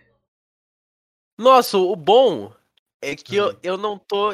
[1.38, 2.54] Nossa, o bom
[3.02, 3.60] é que eu, Ah.
[3.62, 4.30] eu não tô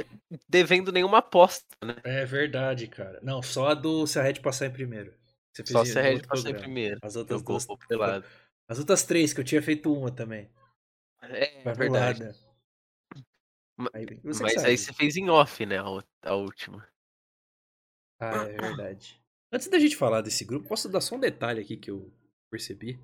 [0.48, 1.94] devendo nenhuma aposta, né?
[2.04, 3.20] É verdade, cara.
[3.22, 5.14] Não, só a do se a Red passar em primeiro.
[5.54, 6.98] Você Só se a Red passar em primeiro.
[7.02, 7.86] As Eu outras vou duas.
[7.86, 8.26] pelado.
[8.68, 10.50] As outras três, que eu tinha feito uma também.
[11.22, 12.24] É, Vai verdade.
[12.24, 12.34] lado.
[13.94, 14.66] Aí, Mas sabe.
[14.66, 15.78] aí você fez em off, né?
[15.78, 16.86] A, a última.
[18.20, 19.20] Ah, é verdade.
[19.52, 22.12] Antes da gente falar desse grupo, posso dar só um detalhe aqui que eu
[22.50, 22.98] percebi.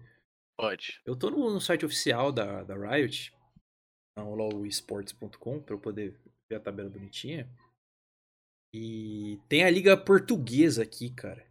[0.56, 1.00] Pode.
[1.04, 3.34] Eu tô no, no site oficial da, da Riot,
[4.16, 6.18] na lowesports.com, pra eu poder
[6.50, 7.48] ver a tabela bonitinha.
[8.74, 11.47] E tem a liga portuguesa aqui, cara.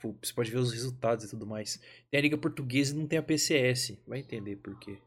[0.00, 1.76] Tipo, você pode ver os resultados e tudo mais.
[2.10, 3.98] Tem a liga portuguesa e não tem a PCS.
[4.06, 4.98] Vai entender por quê.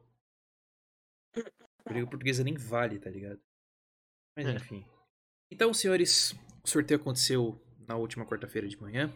[1.86, 3.42] A liga portuguesa nem vale, tá ligado?
[4.38, 4.52] Mas É.
[4.54, 4.86] enfim.
[5.52, 6.34] Então, senhores,
[6.64, 9.12] o sorteio aconteceu na última quarta-feira de manhã.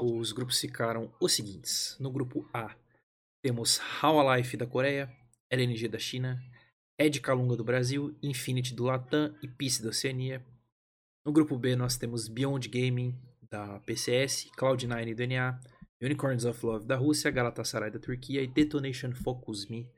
[0.00, 1.96] Os grupos ficaram os seguintes.
[1.98, 2.76] No grupo A,
[3.42, 5.12] temos How Life da Coreia,
[5.50, 6.40] LNG da China,
[6.96, 10.44] Ed Calunga do Brasil, Infinity do Latam e Peace da Oceania.
[11.26, 13.12] No grupo B, nós temos Beyond Gaming
[13.50, 15.60] da PCS, Cloud9 do NA,
[16.02, 19.90] Unicorns of Love da Rússia, Galatasaray da Turquia e Detonation Focus Me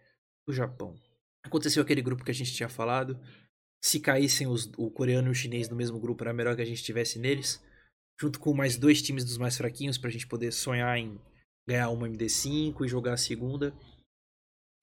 [0.46, 0.98] do Japão.
[1.44, 3.18] Aconteceu aquele grupo que a gente tinha falado.
[3.82, 6.66] Se caíssem os- o coreano e o chinês no mesmo grupo, era melhor que a
[6.66, 7.62] gente estivesse neles
[8.20, 11.18] junto com mais dois times dos mais fraquinhos pra gente poder sonhar em
[11.66, 13.74] ganhar uma MD5 e jogar a segunda.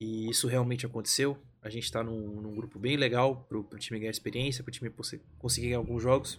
[0.00, 1.40] E isso realmente aconteceu.
[1.62, 4.90] A gente tá num, num grupo bem legal pro, pro time ganhar experiência, pro time
[4.90, 6.38] posse- conseguir ganhar alguns jogos.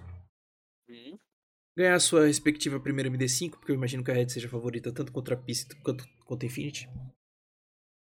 [1.80, 5.14] Ganhar a sua respectiva primeira MD5, porque eu imagino que a Red seja favorita tanto
[5.14, 6.90] contra a Pista quanto contra a Infinity.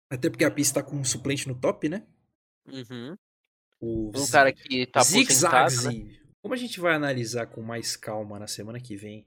[0.09, 2.07] Até porque a Pista tá com um suplente no top, né?
[2.65, 3.17] Uhum.
[3.81, 6.17] O Um cara que tá Zig né?
[6.41, 9.27] Como a gente vai analisar com mais calma na semana que vem,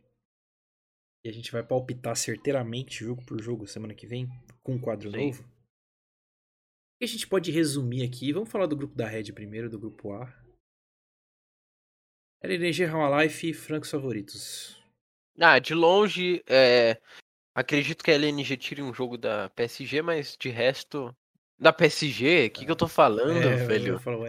[1.26, 4.30] e a gente vai palpitar certeiramente jogo por jogo semana que vem,
[4.64, 5.18] com um quadro Sim.
[5.18, 5.48] novo, o
[6.98, 8.32] que a gente pode resumir aqui?
[8.32, 10.34] Vamos falar do grupo da Red primeiro, do grupo A.
[12.42, 14.78] LNG, How Life e francos favoritos.
[15.40, 16.98] Ah, de longe, é,
[17.56, 21.16] acredito que a LNG tire um jogo da PSG, mas de resto.
[21.58, 22.46] Da PSG?
[22.46, 24.00] O que, que eu tô falando, É, velho?
[24.00, 24.26] Falo.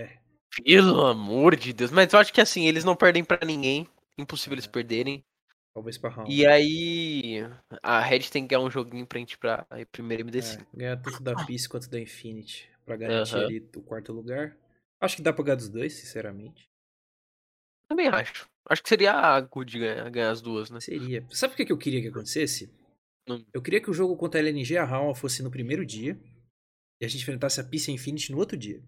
[0.64, 1.92] Pelo amor de Deus.
[1.92, 3.86] Mas eu acho que assim, eles não perdem pra ninguém.
[4.18, 5.24] Impossível eles perderem.
[5.72, 6.32] Talvez pra Round.
[6.32, 7.48] E aí.
[7.82, 10.60] A Red tem que ganhar um joguinho pra gente pra ir primeiro MD5.
[10.60, 14.56] É, ganhar tanto da Peace quanto da Infinity pra garantir ali o quarto lugar.
[15.00, 16.68] Acho que dá pra ganhar dos dois, sinceramente.
[17.90, 18.48] Também acho.
[18.68, 20.78] Acho que seria good ganhar, ganhar as duas, né?
[20.80, 21.26] Seria.
[21.28, 22.70] Sabe o que eu queria que acontecesse?
[23.28, 23.44] Hum.
[23.52, 26.16] Eu queria que o jogo contra a LNG e a Raw fosse no primeiro dia
[27.00, 28.80] e a gente enfrentasse a Peace e a Infinity no outro dia.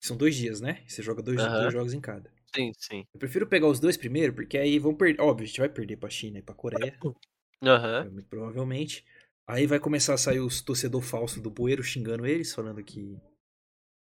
[0.00, 0.82] São dois dias, né?
[0.88, 1.60] Você joga dois, Aham.
[1.60, 2.32] dois jogos em cada.
[2.54, 3.04] Sim, sim.
[3.12, 5.20] Eu prefiro pegar os dois primeiro, porque aí vão perder.
[5.20, 6.98] Óbvio, a gente vai perder pra China e pra Coreia,
[7.62, 8.10] Aham.
[8.10, 9.04] muito provavelmente.
[9.46, 13.18] Aí vai começar a sair os torcedor falso do Bueiro xingando eles, falando que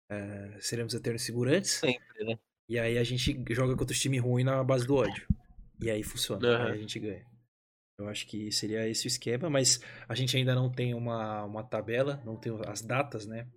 [0.09, 1.71] é, seremos eternos figurantes.
[1.71, 2.39] Sempre, né?
[2.69, 5.27] E aí a gente joga contra os times ruins na base do ódio.
[5.81, 6.45] E aí funciona.
[6.47, 6.65] Aham.
[6.65, 7.25] Aí a gente ganha.
[7.99, 11.63] Eu acho que seria esse o esquema, mas a gente ainda não tem uma, uma
[11.63, 13.47] tabela, não tem as datas, né?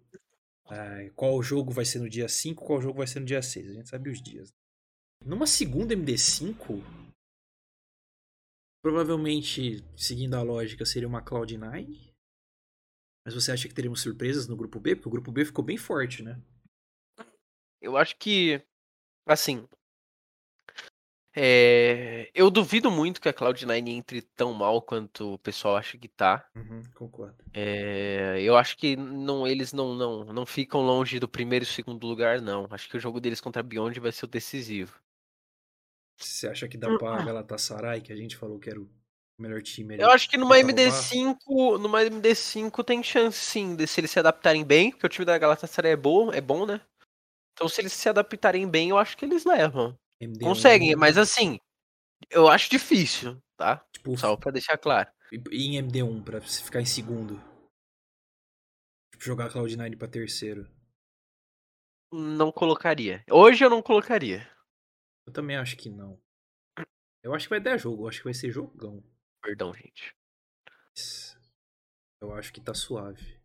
[0.67, 3.71] Ah, qual jogo vai ser no dia 5, qual jogo vai ser no dia 6.
[3.71, 4.51] A gente sabe os dias.
[5.25, 6.81] Numa segunda MD5,
[8.83, 12.11] provavelmente, seguindo a lógica, seria uma Cloud9.
[13.27, 14.97] Mas você acha que teremos surpresas no grupo B?
[14.97, 16.41] Porque o grupo B ficou bem forte, né?
[17.83, 18.63] Eu acho que.
[19.33, 19.67] Assim.
[21.35, 26.09] é, Eu duvido muito que a Cloud9 entre tão mal quanto o pessoal acha que
[26.09, 26.45] tá.
[26.55, 27.45] Uhum, concordo.
[27.53, 32.07] É, Eu acho que não, eles não, não, não ficam longe do primeiro e segundo
[32.07, 32.67] lugar, não.
[32.71, 35.01] Acho que o jogo deles contra a Beyond vai ser o decisivo.
[36.17, 38.89] Você acha que dá pra Galatasaray, que a gente falou que era o
[39.39, 40.03] melhor time ali?
[40.03, 41.15] Eu acho que numa dá pra roubar?
[41.15, 45.25] MD5, numa MD5 tem chance sim, de se eles se adaptarem bem, porque o time
[45.25, 46.81] da Galatasaray é bom, é bom, né?
[47.61, 49.95] Então se eles se adaptarem bem, eu acho que eles levam.
[50.19, 51.61] MD1, Conseguem, mas assim,
[52.31, 53.87] eu acho difícil, tá?
[53.93, 55.13] Tipo, Só pra deixar claro.
[55.31, 57.37] e em MD1, pra você ficar em segundo.
[59.13, 60.75] Tipo, jogar Cloud9 pra terceiro.
[62.11, 63.23] Não colocaria.
[63.31, 64.51] Hoje eu não colocaria.
[65.27, 66.19] Eu também acho que não.
[67.23, 69.05] Eu acho que vai dar jogo, eu acho que vai ser jogão.
[69.43, 70.17] Perdão, gente.
[72.23, 73.39] Eu acho que tá suave.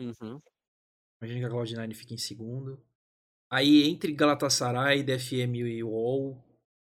[0.00, 0.42] Uhum.
[1.22, 2.89] Imagina que a Cloud9 fica em segundo.
[3.52, 6.38] Aí entre Galatasaray, DFM e UOL,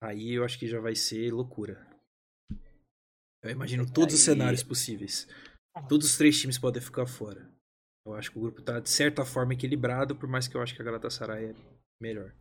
[0.03, 1.87] aí eu acho que já vai ser loucura.
[3.43, 5.29] Eu imagino todos os Aí- cenários possíveis.
[5.89, 7.51] Todos os três times podem ficar fora.
[8.07, 10.75] Eu acho que o grupo tá de certa forma equilibrado, por mais que eu acho
[10.75, 11.55] que a Galatasaray é
[12.01, 12.35] melhor.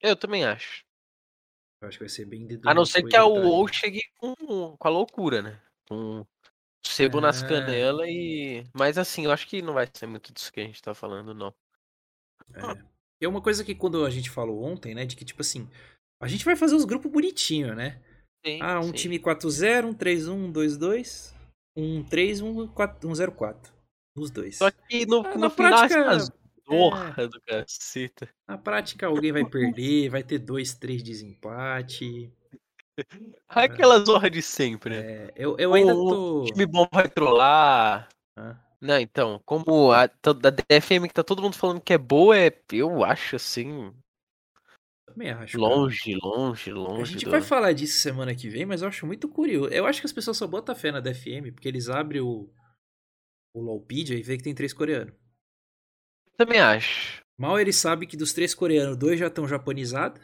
[0.00, 0.84] Eu também acho.
[1.82, 3.24] Eu acho que vai ser bem A não ser que a.
[3.26, 4.34] UOL chegue com,
[4.76, 5.62] com a loucura, né?
[5.88, 6.26] Com
[6.84, 7.48] sebo nas É.
[7.48, 8.64] canelas e.
[8.74, 11.34] Mas assim, eu acho que não vai ser muito disso que a gente tá falando,
[11.34, 11.54] não.
[12.54, 12.95] É.
[13.20, 15.68] É uma coisa que quando a gente falou ontem, né, de que tipo assim,
[16.20, 18.00] a gente vai fazer os grupos bonitinho, né?
[18.44, 18.92] Sim, Ah, um sim.
[18.92, 21.34] time 4-0, um 3-1, um 2-2,
[21.76, 23.72] um 3, um 4 um 0-4.
[24.16, 24.56] Os dois.
[24.56, 26.32] Só que no, Ah, no na final prática,
[26.64, 28.28] porra do caceta.
[28.48, 32.32] Na prática, alguém vai perder, vai ter dois, três desempate.
[33.48, 35.26] Aquela zorra de sempre, né?
[35.26, 36.44] É, eu, eu ainda O tô.
[36.44, 38.08] time bom vai trollar.
[38.36, 42.36] Ah, Não, então, como a da DFM que tá todo mundo falando que é boa,
[42.38, 43.92] é, eu acho assim,
[45.04, 45.60] também acho.
[45.60, 45.76] cara.
[45.76, 47.04] longe, longe, A longe.
[47.04, 49.72] gente do- vai falar disso semana que vem, mas eu acho muito curioso.
[49.72, 52.50] Eu acho que as pessoas só botam fé na DFM, porque eles abrem o,
[53.52, 55.12] o LoLpedia e vê que tem três coreanos.
[56.38, 57.22] Também acho.
[57.38, 60.20] Mal ele sabe que dos três coreanos, dois já estão japonizados.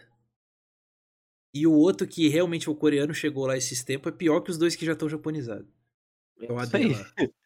[1.55, 4.51] E o outro que realmente é o coreano chegou lá esses tempos é pior que
[4.51, 5.67] os dois que já estão japonizados.
[6.41, 6.89] É o isso AD aí.
[6.89, 7.13] lá.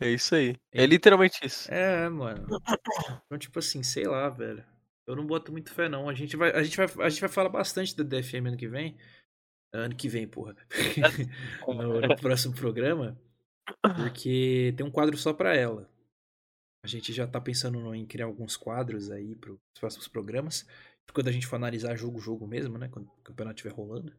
[0.00, 0.56] É isso aí.
[0.72, 0.82] É.
[0.82, 1.70] É literalmente isso.
[1.70, 2.46] É, mano.
[3.26, 4.64] Então, tipo assim, sei lá, velho.
[5.06, 6.08] Eu não boto muito fé, não.
[6.08, 8.68] A gente vai, a gente vai, a gente vai falar bastante da DFM ano que
[8.68, 8.96] vem.
[9.72, 10.56] Ano que vem, porra.
[11.66, 13.20] no, no próximo programa.
[13.96, 15.88] Porque tem um quadro só pra ela.
[16.82, 20.66] A gente já tá pensando em criar alguns quadros aí pros próximos programas.
[21.12, 22.88] Quando a gente for analisar jogo-jogo mesmo, né?
[22.88, 24.14] Quando o campeonato estiver rolando.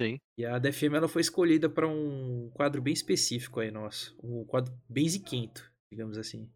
[0.00, 0.18] Sim.
[0.36, 4.16] E a DFM ela foi escolhida pra um quadro bem específico aí, nosso.
[4.22, 6.50] Um quadro bem ziquento, digamos assim.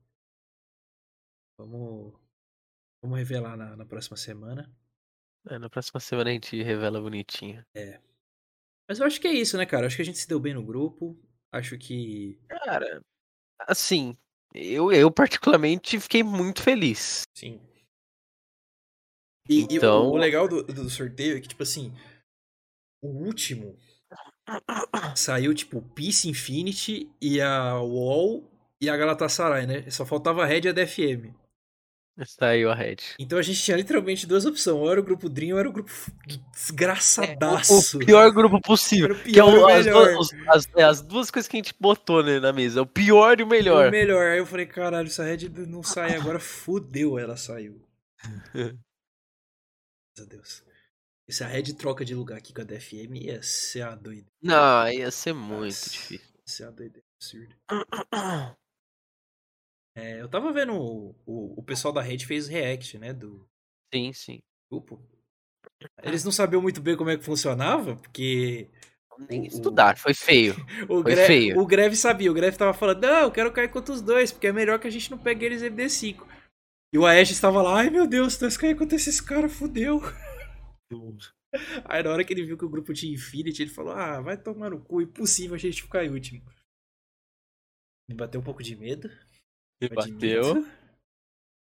[1.59, 2.15] Vamos,
[3.03, 4.71] vamos revelar na, na próxima semana.
[5.49, 7.65] É, na próxima semana a gente revela bonitinho.
[8.89, 9.87] Mas eu acho que é isso, né, cara?
[9.87, 11.17] Acho que a gente se deu bem no grupo.
[11.53, 12.41] Acho que.
[12.49, 13.01] Cara,
[13.61, 14.17] assim,
[14.55, 17.23] eu, eu particularmente fiquei muito feliz.
[17.37, 17.61] Sim.
[19.49, 21.93] E, e Então- o, o legal do, do sorteio é que, tipo assim.
[23.03, 23.77] O último
[25.15, 29.91] saiu, tipo, Peace Infinity e a Wall e a Galatasaray, né?
[29.91, 31.33] Só faltava a Red e a DFM.
[32.27, 32.97] Saiu a Red.
[33.21, 34.77] Então a gente tinha literalmente duas opções.
[34.77, 35.93] Ou era o grupo Dream ou era o grupo
[36.53, 37.99] desgraçadaço.
[38.01, 39.05] É, O pior grupo possível.
[39.07, 40.13] Era o Que é pior e o- o as, melhor.
[40.15, 42.83] duas, as- é, as duas coisas que a gente botou né, na mesa.
[42.83, 43.91] O pior e o O melhor.
[43.93, 44.33] melhor.
[44.33, 47.81] Aí eu falei, caralho, se a Red não sai agora, fudeu, ela saiu.
[50.19, 50.65] A Deus.
[51.31, 54.27] Se a Red troca de lugar aqui com a DFM, ia ser a doida.
[54.43, 56.27] Não, ia ser muito Nossa, difícil.
[56.37, 57.57] Ia ser a doida absurda.
[59.97, 63.45] É, eu tava vendo o, o, o pessoal da Red fez react, né, do
[63.93, 64.39] Sim, sim.
[64.71, 65.03] grupo.
[66.05, 68.69] Eles não sabiam muito bem como é que funcionava, porque
[69.29, 70.55] Nem estudar, foi feio.
[70.89, 71.59] o, Foi feio.
[71.59, 72.31] o Greve sabia.
[72.31, 74.87] O Greve tava falando, não, eu quero cair contra os dois, porque é melhor que
[74.87, 76.25] a gente não pegue eles MD5.
[76.93, 80.01] E o Ash estava lá, ai meu Deus, se nós cair contra esses caras, fudeu.
[81.85, 84.41] Aí na hora que ele viu que o grupo tinha Infinity, ele falou, ah, vai
[84.41, 86.43] tomar no cu, impossível a gente ficar em último.
[88.09, 89.09] Me bateu um pouco de medo.
[89.81, 90.65] Me bateu.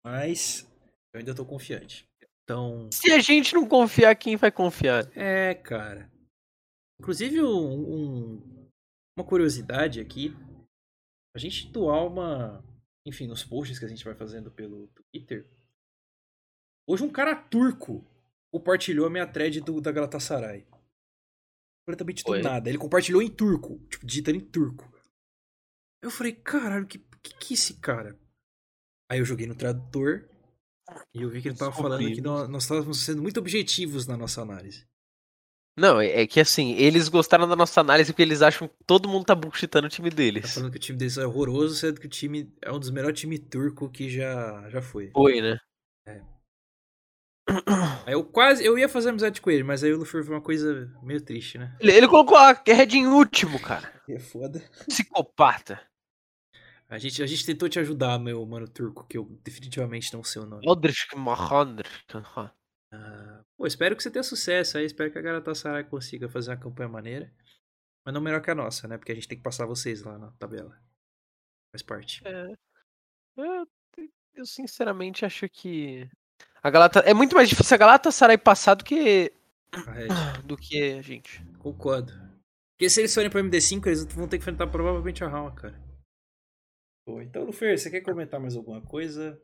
[0.05, 0.61] Mas
[1.13, 2.07] eu ainda tô confiante.
[2.43, 5.05] Então, Se a gente não confiar, quem vai confiar?
[5.17, 6.11] é, cara.
[6.99, 7.95] Inclusive, um,
[8.37, 8.69] um-
[9.17, 10.31] uma curiosidade aqui.
[11.35, 12.63] A gente doar uma.
[13.05, 15.45] Enfim, nos posts que a gente vai fazendo pelo Twitter.
[16.87, 18.05] Hoje um cara turco
[18.59, 20.65] compartilhou a minha thread do, da Galatasaray.
[21.85, 22.41] Completamente do Foi?
[22.41, 22.69] nada.
[22.69, 23.79] Ele compartilhou em turco.
[23.89, 24.89] Tipo, digitando em turco.
[26.01, 28.17] Eu falei, caralho, que, que que é esse cara?
[29.11, 30.29] Aí eu joguei no tradutor.
[31.13, 34.15] E eu vi que ele tava falando que nós, nós estávamos sendo muito objetivos na
[34.15, 34.85] nossa análise.
[35.77, 39.09] Não, é é que assim, eles gostaram da nossa análise porque eles acham que todo
[39.09, 40.53] mundo tá bullshitando o time Tá deles.
[40.53, 43.19] falando que o time deles é horroroso, sendo que o time é um dos melhores
[43.19, 45.11] times turco que já, já foi.
[45.11, 45.59] Foi, né?
[46.07, 46.21] É.
[48.05, 48.65] Aí eu quase.
[48.65, 51.57] Eu ia fazer amizade com ele, mas aí o Luffy foi uma coisa meio triste,
[51.57, 51.75] né?
[51.79, 53.93] Ele, ele colocou a Red em último, cara.
[54.07, 54.63] É foda.
[54.87, 55.81] Psicopata.
[56.87, 60.43] A gente, a gente tentou te ajudar, meu mano turco, que eu definitivamente não sei
[60.43, 60.67] o nome.
[60.67, 61.87] Aldrich Mahandr.
[62.91, 64.85] Ah, pô, espero que você tenha sucesso aí.
[64.85, 67.33] Espero que a Galatasaray consiga fazer uma campanha maneira.
[68.05, 68.97] Mas não melhor que a nossa, né?
[68.97, 70.79] Porque a gente tem que passar vocês lá na tabela.
[71.71, 72.21] Faz parte.
[72.25, 72.53] É,
[73.37, 73.67] eu,
[74.35, 76.07] eu sinceramente acho que.
[76.65, 76.99] A Galata...
[77.01, 79.31] É muito mais difícil a Galatasaray passar do que.
[79.71, 81.43] A do que a gente.
[81.59, 82.11] Concordo.
[82.73, 85.79] Porque se eles forem pro MD5, eles vão ter que enfrentar provavelmente a Raul, cara.
[87.07, 89.39] Pô, então, Lufer, você quer comentar mais alguma coisa?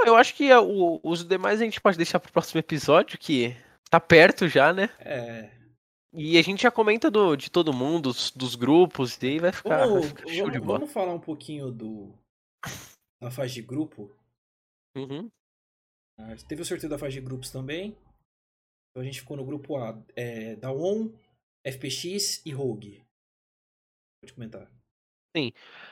[0.00, 3.54] Eu acho que o- os demais a gente pode deixar pro próximo episódio, que
[3.90, 4.88] tá perto já, né?
[5.00, 5.50] É.
[6.14, 9.52] E a gente já comenta do, de todo mundo, dos, dos grupos, e aí vai
[9.52, 10.78] ficar, vai Vamos, ficar show de vamos, bola.
[10.78, 12.14] vamos falar um pouquinho do.
[13.20, 14.10] Da fase de grupo.
[14.96, 15.28] Uhum.
[16.18, 17.96] Ah, teve o sorteio da fase de grupos também.
[18.90, 20.02] Então a gente ficou no grupo A.
[20.14, 21.10] É, Daon,
[21.64, 23.02] FPX e Rogue.
[24.22, 24.70] Pode comentar.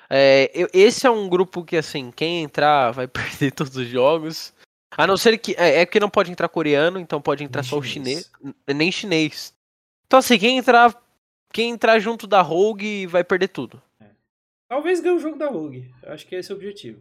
[0.09, 3.07] É, eu- esse é um grupo que, assim, quem entrar vai
[3.49, 4.55] perder todos os jogos.
[4.97, 5.53] A não ser que.
[5.59, 8.25] É, é que não pode entrar coreano, então pode entrar Nem só o chinês.
[8.39, 8.55] chinês.
[8.69, 9.55] n- Nem chinês.
[10.07, 11.03] Então, assim, quem entrar.
[11.53, 13.81] Quem entrar junto da Rogue vai perder tudo.
[14.69, 15.89] Talvez ganhe o jogo da Rogue.
[16.05, 17.01] Acho que esse é o objetivo.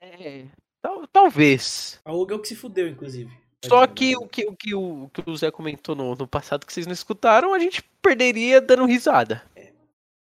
[0.00, 0.46] É.
[0.82, 2.00] Tal- talvez.
[2.04, 3.30] A Rogue é o que se fudeu, inclusive.
[3.64, 6.72] Só que o que, o, que o, que o Zé comentou no, no passado que
[6.72, 9.48] vocês não escutaram, a gente perderia dando risada.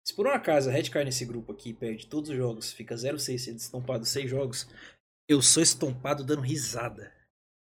[0.05, 2.95] Se por um acaso a Red cai nesse grupo aqui perde todos os jogos, fica
[2.95, 4.67] 0-6 sendo estompado 6 jogos,
[5.29, 7.13] eu sou estompado dando risada.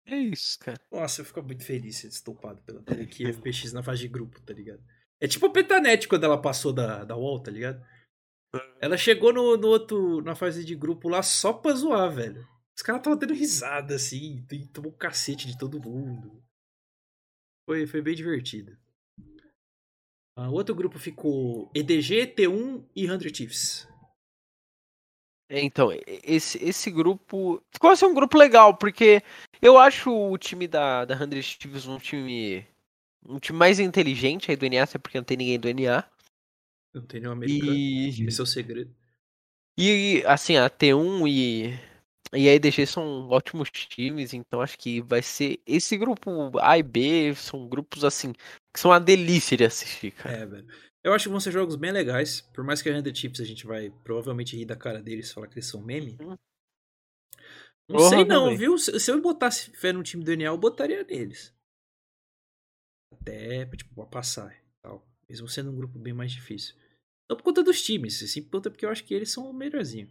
[0.07, 0.81] É isso, cara.
[0.91, 4.53] Nossa, eu fico muito feliz sendo estompado pela aqui FPX na fase de grupo, tá
[4.53, 4.83] ligado?
[5.21, 7.85] É tipo a Petanet quando ela passou da, da UOL, tá ligado?
[8.81, 12.47] Ela chegou no, no outro, na fase de grupo lá só pra zoar, velho.
[12.77, 16.43] Os caras estavam dando risada, assim, e tomou um cacete de todo mundo.
[17.69, 18.77] Foi, foi bem divertido.
[20.37, 23.89] Ah, O outro grupo ficou EDG, T1 e 100 Chiefs.
[25.49, 25.91] É, Então,
[26.25, 27.63] esse, esse grupo.
[27.73, 29.23] Ficou assim um grupo legal, porque
[29.63, 32.67] eu acho o time da, da 100 Chiefs um time.
[33.27, 36.11] Um time mais inteligente aí do NA, até porque não tem ninguém do NA.
[36.93, 37.73] Não tem nenhum americano.
[37.73, 38.27] E.
[38.27, 38.95] Esse é o segredo.
[39.79, 41.73] E assim, a T1 e,
[42.33, 45.61] e a EDG são ótimos times, então acho que vai ser.
[45.67, 50.37] Esse grupo A e B são grupos assim, que são uma delícia de assistir, cara.
[50.37, 50.67] É, velho.
[51.03, 52.41] Eu acho que vão ser jogos bem legais.
[52.41, 55.49] Por mais que a 100 Chiefs a gente vai provavelmente rir da cara deles falar
[55.49, 56.17] que eles são meme.
[56.21, 56.35] Hum.
[57.89, 58.59] Não sei não, Provavelmente.
[58.59, 58.79] viu?
[58.79, 61.55] Se se eu botasse fé no time do NA, eu botaria neles.
[63.13, 65.07] Até, tipo, pra passar e tal.
[65.29, 66.75] Mesmo sendo um grupo bem mais difícil.
[67.29, 69.53] Não por conta dos times, sim por conta porque eu acho que eles são o
[69.53, 70.09] melhorzinho.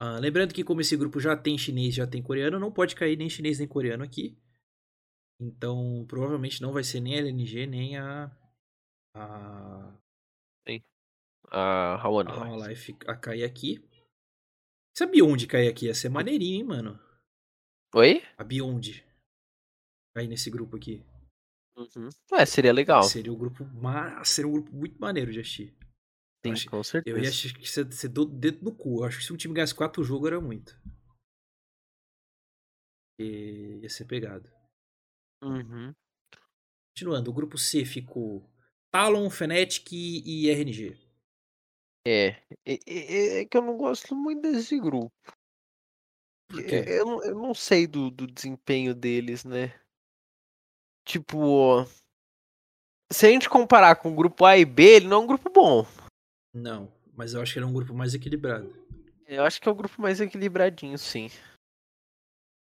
[0.00, 3.16] Ah, lembrando que como esse grupo já tem chinês, já tem coreano, não pode cair
[3.16, 4.34] nem chinês nem coreano aqui.
[5.38, 8.30] Então, provavelmente não vai ser nem a LNG, nem a...
[9.14, 9.98] A,
[11.50, 12.68] A a Hawana.
[12.68, 13.84] Life a cair aqui.
[14.96, 16.98] Se a Beyond cair aqui, ia ser maneirinho, hein, mano?
[17.94, 18.22] Oi?
[18.38, 19.04] A Beyond
[20.14, 21.04] cair nesse grupo aqui.
[21.76, 22.08] Uhum.
[22.32, 23.02] É, seria legal.
[23.02, 24.22] Seria um grupo ma...
[24.24, 25.76] seria um grupo muito maneiro de assistir.
[26.44, 27.16] Sim, acho- com certeza.
[27.16, 29.00] Eu ia achar que você, você deu o dedo no cu.
[29.00, 30.78] Eu acho que se um time ganhasse quatro jogos era muito.
[33.18, 34.50] E ia ser pegado.
[35.42, 35.94] Uhum.
[36.94, 38.48] Continuando, o grupo C ficou
[38.90, 40.98] Talon, Fnatic e RNG.
[42.06, 42.28] É,
[42.64, 45.12] é, é- é que eu não gosto muito desse grupo.
[46.66, 46.98] É?
[47.00, 49.78] Eu, não- eu não sei do, do desempenho deles, né?
[51.06, 51.84] Tipo,
[53.12, 55.50] se a gente comparar com o grupo A e B, ele não é um grupo
[55.50, 55.84] bom.
[56.52, 58.74] Não, mas eu acho que ele é um grupo mais equilibrado.
[59.26, 61.30] Eu acho que é o grupo mais equilibradinho, sim.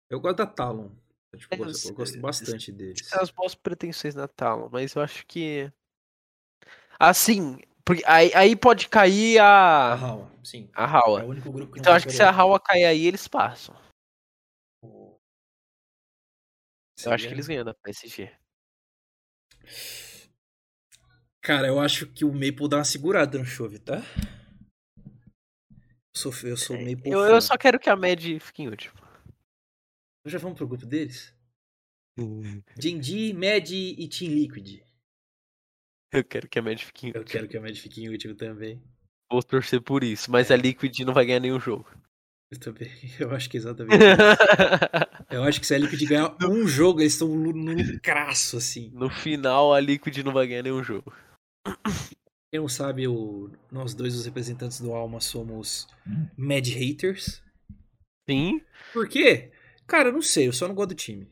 [0.09, 0.89] Eu gosto da Talon.
[1.31, 3.09] Eu, tipo, É, gosto, eu gosto bastante deles.
[3.09, 5.71] Tem as boas pretensões na Talon, mas eu acho que.
[6.99, 9.93] Assim, porque aí, aí pode cair A a.
[9.93, 10.69] Hawa, sim.
[10.73, 12.29] A É Então acho que se a.
[12.31, 13.75] Hawa cair aí, eles passam.
[17.03, 18.31] Eu acho que eles ganham da PSG.
[21.45, 24.01] Cara, eu acho que o Maple dá uma segurada no chove, tá?
[24.97, 28.95] Eu sou, eu sou Maple Eu, eu só quero que a Mad fique em último.
[30.25, 31.31] Nós já vamos pro grupo deles?
[32.81, 34.81] Genji, Mad e Team Liquid.
[36.11, 37.31] Eu quero que a Mad fique em Eu último.
[37.31, 38.81] quero que a Mad fique em último também.
[39.31, 40.53] Vou torcer por isso, mas É.
[40.55, 41.87] a Liquid não vai ganhar nenhum jogo.
[42.51, 42.89] Eu também.
[43.19, 44.05] Eu acho que é exatamente isso.
[45.29, 48.89] Eu acho que se a Liquid ganhar um jogo, eles estão no no lucraço, assim.
[48.93, 51.13] no final, a Liquid não vai ganhar nenhum jogo.
[52.51, 53.51] Quem não sabe, o...
[53.71, 55.87] nós dois, os representantes do Alma, somos
[56.37, 57.41] Mad Haters.
[58.29, 58.61] Sim.
[58.93, 59.51] Por quê?
[59.87, 61.29] Cara, eu não sei, eu só não gosto do time.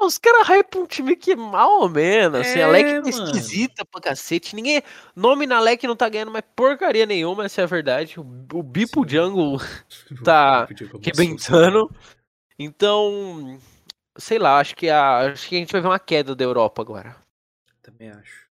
[0.00, 2.94] Os caras hypam um time que é mal ou menos, assim, É, a LEC é
[3.00, 3.08] mano.
[3.08, 4.56] esquisita pra cacete.
[4.56, 4.82] Ninguém.
[5.14, 8.18] Nome na LEC não tá ganhando mais porcaria nenhuma, essa é a verdade.
[8.18, 8.22] O,
[8.54, 9.08] o Bipo Sim.
[9.16, 9.58] Jungle
[10.24, 11.90] tá Podia que eu rebentando.
[12.58, 13.60] Então.
[14.18, 16.82] Sei lá, acho que, a, acho que a gente vai ver uma queda da Europa
[16.82, 17.16] agora.
[17.82, 18.51] Também acho.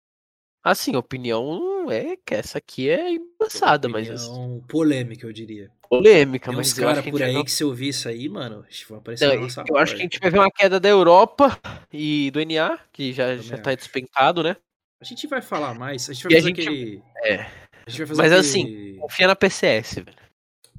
[0.62, 5.70] Assim, a opinião é que essa aqui é embaçada, mas assim, Opinião polêmica, eu diria.
[5.88, 7.68] polêmica, Tem mas uns eu acho caras que a por aí ver- que se eu
[7.68, 10.30] ouvir isso aí, mano, vão aparecer Não, na nossa eu acho que a gente vai
[10.30, 11.58] ver uma queda da Europa
[11.92, 14.56] e do NA, que já, Também já tá despencado, né?
[15.00, 16.10] A gente vai falar mais.
[16.10, 17.02] A gente vai E fazer gente- aquele.
[17.22, 17.34] É.
[17.86, 18.40] A gente vai fazer Mas aquele...
[18.40, 20.18] assim, Confia na PCS, velho.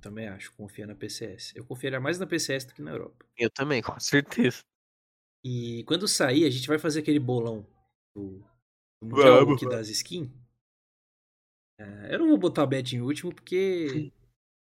[0.02, 1.54] Também acho, confia na PCS.
[1.56, 3.26] Eu confiaria mais na PCS do que na Europa.
[3.38, 4.60] Eu também, com certeza.
[5.44, 7.66] E quando sair, a gente vai fazer aquele bolão
[8.16, 8.44] do
[9.02, 10.30] Mundial aqui das skins.
[11.80, 14.12] É, eu não vou botar a bet em último porque.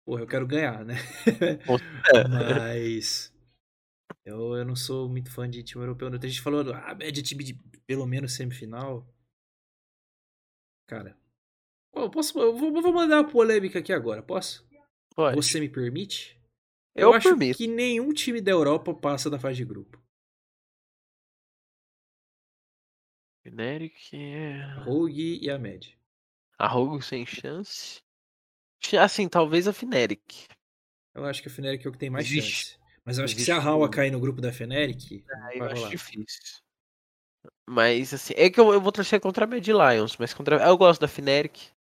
[0.05, 0.95] Porra, eu quero ganhar, né?
[2.57, 3.33] Mas.
[4.23, 6.09] Eu, eu não sou muito fã de time europeu.
[6.09, 6.17] não.
[6.17, 7.53] Tem gente falando, ah, bet de time de
[7.85, 9.07] pelo menos semifinal.
[10.87, 11.17] Cara.
[11.93, 12.37] Eu posso.
[12.39, 14.67] Eu vou, eu vou mandar uma polêmica aqui agora, posso?
[15.15, 15.35] Pode.
[15.35, 16.39] Você me permite?
[16.95, 17.57] Eu acho permito.
[17.57, 20.01] que nenhum time da Europa passa da fase de grupo.
[23.55, 24.63] Generic é.
[24.83, 25.97] Rogue e a Med.
[26.59, 28.01] A Rogue sem chance.
[28.99, 30.47] Assim, talvez a Fnatic.
[31.15, 32.51] Eu acho que a Fnatic é o que tem mais Existe.
[32.73, 32.79] chance.
[33.05, 35.55] Mas eu acho que se Existe a Hawa um- cair no grupo da não Aí
[35.55, 35.89] eu vai acho rolar.
[35.91, 36.59] difícil.
[37.67, 40.57] Mas assim, é que eu, eu vou torcer contra a Mad Lions, mas contra.
[40.63, 41.71] Eu gosto da Fnatic.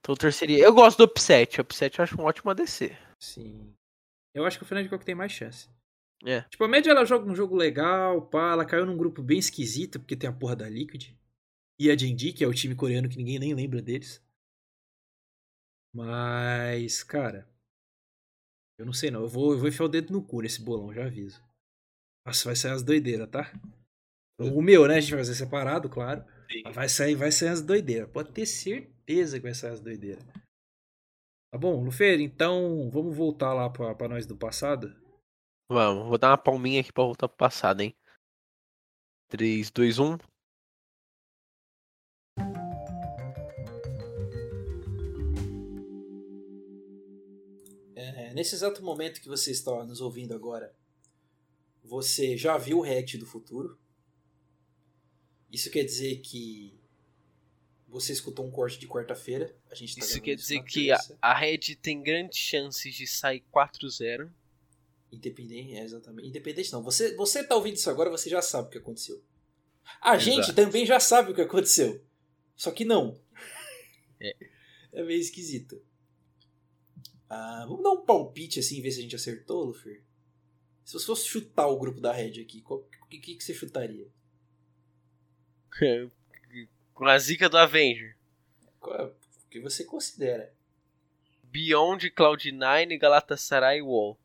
[0.00, 0.58] Então eu torceria.
[0.64, 1.60] Eu gosto do Upset.
[1.60, 2.96] O Upset eu acho um ótimo ADC.
[3.18, 3.74] Sim.
[4.34, 5.68] Eu acho que a Fnatic é o que tem mais chance.
[6.24, 6.42] É.
[6.42, 9.98] Tipo, a Med ela joga um jogo legal, pá, ela caiu num grupo bem esquisito,
[9.98, 11.14] porque tem a porra da Liquid.
[11.78, 14.22] E a Genji, que é o time coreano que ninguém nem lembra deles.
[15.94, 17.48] Mas, cara.
[18.78, 19.22] Eu não sei não.
[19.22, 21.42] Eu vou, eu vou enfiar o dedo no cu nesse bolão, já aviso.
[22.26, 23.50] Nossa, vai sair as doideiras, tá?
[24.38, 24.96] O meu, né?
[24.96, 26.24] A gente vai fazer separado, claro.
[26.72, 28.10] Vai sair, vai sair as doideiras.
[28.10, 30.24] Pode ter certeza que vai sair as doideiras.
[31.52, 34.94] Tá bom, Lufer, então vamos voltar lá pra, pra nós do passado.
[35.72, 37.94] Vamos, vou dar uma palminha aqui pra voltar pro passado, hein?
[39.28, 40.18] 3, 2, 1.
[47.94, 50.74] É, nesse exato momento que você está nos ouvindo agora,
[51.84, 53.78] você já viu o React do futuro.
[55.52, 56.76] Isso quer dizer que
[57.86, 59.56] você escutou um corte de quarta-feira.
[59.70, 63.44] A gente tá Isso quer dizer que a, a Red tem grandes chances de sair
[63.52, 64.32] 4-0.
[65.12, 66.28] Independente, é, exatamente.
[66.28, 66.82] Independente não.
[66.82, 69.22] Você, você tá ouvindo isso agora, você já sabe o que aconteceu.
[70.00, 70.54] A gente Exato.
[70.54, 72.04] também já sabe o que aconteceu.
[72.56, 73.20] Só que não.
[74.20, 74.36] É.
[74.92, 75.82] É meio esquisito.
[77.28, 80.02] Ah, vamos dar um palpite assim, ver se a gente acertou, Luffy.
[80.84, 84.08] Se você fosse chutar o grupo da Red aqui, o que, que, que você chutaria?
[86.92, 88.16] Com a zica do Avenger.
[88.88, 89.12] É- o
[89.50, 90.52] que você considera?
[91.44, 94.18] Beyond, Cloud9, Galatasaray e Wall.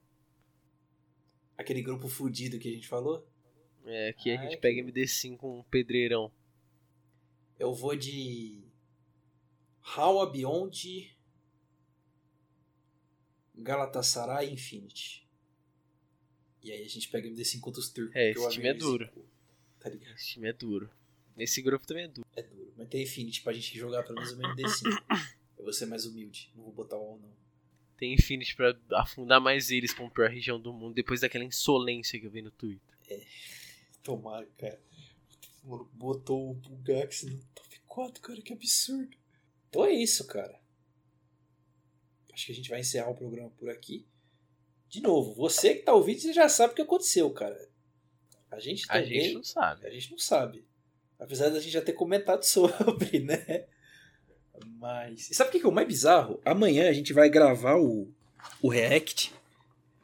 [1.58, 3.26] Aquele grupo fudido que a gente falou?
[3.86, 6.32] É, aqui a Ai, gente que- pega MD5 com um pedreirão.
[7.58, 8.64] Eu vou de.
[9.95, 11.16] Hawa Beyond.
[13.58, 15.26] Galatasaray e Infinity.
[16.62, 18.16] E aí a gente pega MD5 contra os turcos.
[18.16, 19.06] É, esse time é duro.
[19.06, 19.26] zicou,
[19.80, 20.16] Tá ligado?
[20.16, 20.89] Esse time é duro.
[21.38, 22.28] Esse grupo também é duro.
[22.36, 22.74] É duro.
[22.76, 24.84] Mas tem Infinity pra gente jogar pelo menos o MD5.
[25.58, 26.51] Eu vou ser mais humilde.
[26.56, 27.45] Não vou botar o 1 não.
[27.98, 32.26] Tem Infinity pra afundar mais eles como pior região do mundo depois daquela insolência que
[32.26, 32.96] eu vi no Twitter.
[34.04, 34.80] Tomara, cara.
[35.93, 39.18] Botou o Bugax no top 4, cara, que absurdo.
[39.70, 40.60] Então é isso, cara.
[42.34, 44.06] Acho que a gente vai encerrar o programa por aqui.
[44.89, 47.70] De novo, você que tá ouvindo, você já sabe o que aconteceu, cara.
[48.52, 49.22] A gente A também.
[49.22, 49.88] gente não sabe.
[49.88, 50.66] A gente não sabe.
[51.18, 53.68] Apesar da gente já ter comentado sobre, né?
[54.80, 55.30] Mas.
[55.30, 56.39] E sabe o que é o mais bizarro?
[56.45, 58.08] Amanhã a gente vai gravar o,
[58.62, 59.34] o React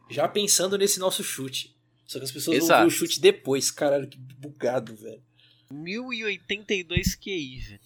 [0.10, 1.76] já pensando nesse nosso chute.
[2.06, 2.82] Só que as pessoas vão Exato.
[2.82, 3.72] ver o chute depois.
[3.72, 5.24] Caralho, que bugado, velho.
[5.72, 7.80] 1082 QI, velho.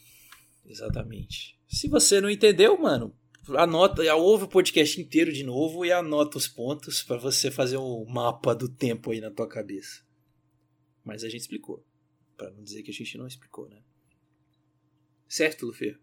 [0.66, 1.56] Exatamente.
[1.68, 3.16] Se você não entendeu, mano,
[3.56, 8.06] anota, ouve o podcast inteiro de novo e anota os pontos pra você fazer um
[8.06, 10.04] mapa do tempo aí na tua cabeça.
[11.04, 11.86] Mas a gente explicou.
[12.36, 13.78] Pra não dizer que a gente não explicou, né?
[15.28, 15.98] Certo, Luffy?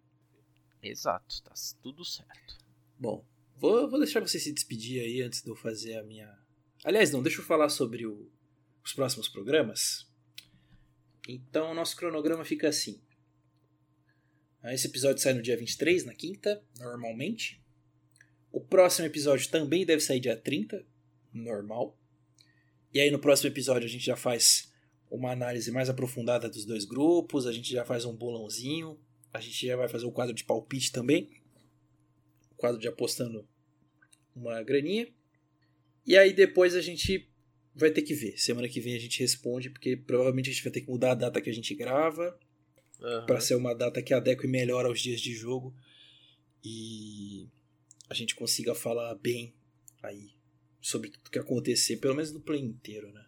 [0.83, 1.53] Exato, tá
[1.83, 2.59] tudo certo.
[2.99, 3.25] Bom,
[3.57, 6.37] vou, vou deixar você se despedir aí antes de eu fazer a minha.
[6.85, 8.29] Aliás, não, deixa eu falar sobre o-
[8.85, 10.09] os próximos programas.
[11.29, 13.01] Então, o nosso cronograma fica assim.
[14.65, 17.61] Esse episódio sai no dia 23, na quinta, normalmente.
[18.51, 20.85] O próximo episódio também deve sair dia 30,
[21.33, 21.97] normal.
[22.93, 24.73] E aí, no próximo episódio, a gente já faz
[25.11, 28.99] uma análise mais aprofundada dos dois grupos, a gente já faz um bolãozinho,
[29.33, 31.31] a gente já vai fazer o quadro de palpite também,
[32.51, 33.49] o quadro de apostando
[34.35, 35.09] uma graninha.
[36.07, 37.29] E aí depois a gente
[37.75, 38.39] vai ter que ver.
[38.39, 41.15] Semana que vem a gente responde, porque provavelmente a gente vai ter que mudar a
[41.15, 42.39] data que a gente grava
[43.01, 43.27] uhum.
[43.27, 45.75] para ser uma data que adeque melhor aos dias de jogo
[46.65, 47.49] e
[48.09, 49.55] a gente consiga falar bem
[50.03, 50.35] aí
[50.81, 53.25] sobre tudo que acontecer, pelo menos no play inteiro, né?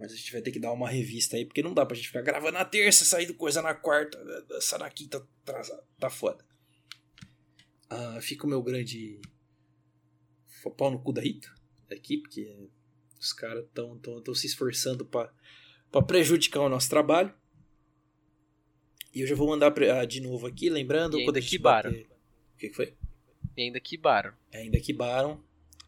[0.00, 2.08] Mas a gente vai ter que dar uma revista aí, porque não dá pra gente
[2.08, 5.82] ficar gravando na terça, saindo coisa na quarta, dançar na quinta, atrasado.
[5.98, 6.42] Tá foda.
[7.90, 9.20] Ah, fica o meu grande
[10.76, 11.52] pau no cu da Rita
[11.92, 12.70] aqui, porque
[13.18, 17.34] os caras estão tão, tão se esforçando para prejudicar o nosso trabalho.
[19.14, 21.18] E eu já vou mandar pra, ah, de novo aqui, lembrando.
[21.18, 21.90] E ainda quibaram.
[21.90, 22.06] Bater...
[22.54, 22.96] O que, que foi?
[23.54, 24.32] E ainda quibaram.
[24.54, 25.44] Ainda quibaram.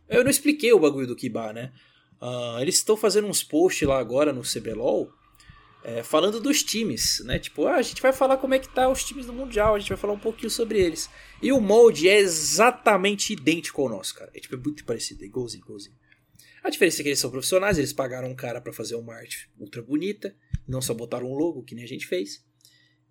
[0.06, 1.72] Eu não expliquei o bagulho do Kibar, né?
[2.22, 5.12] Uh, eles estão fazendo uns posts lá agora no CBLOL
[5.84, 7.38] é, falando dos times, né?
[7.38, 9.78] Tipo, ah, a gente vai falar como é que tá os times do Mundial, a
[9.78, 11.10] gente vai falar um pouquinho sobre eles.
[11.42, 14.30] E o molde é exatamente idêntico ao nosso, cara.
[14.34, 15.96] É tipo, é muito parecido, é igualzinho, igualzinho.
[16.62, 19.50] A diferença é que eles são profissionais, eles pagaram um cara para fazer uma arte
[19.58, 20.34] ultra bonita,
[20.68, 22.44] não só botaram um logo, que nem a gente fez.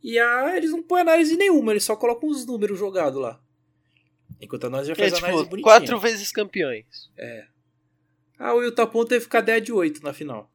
[0.02, 3.42] E a, eles não põem análise nenhuma, eles só colocam os números jogados lá.
[4.40, 5.64] Enquanto nós já faz é, tipo, análise bonitinha.
[5.64, 7.12] Quatro vezes campeões.
[7.18, 7.51] É.
[8.44, 10.52] Ah, o Utapon teve que ficar 10 de 8 na final.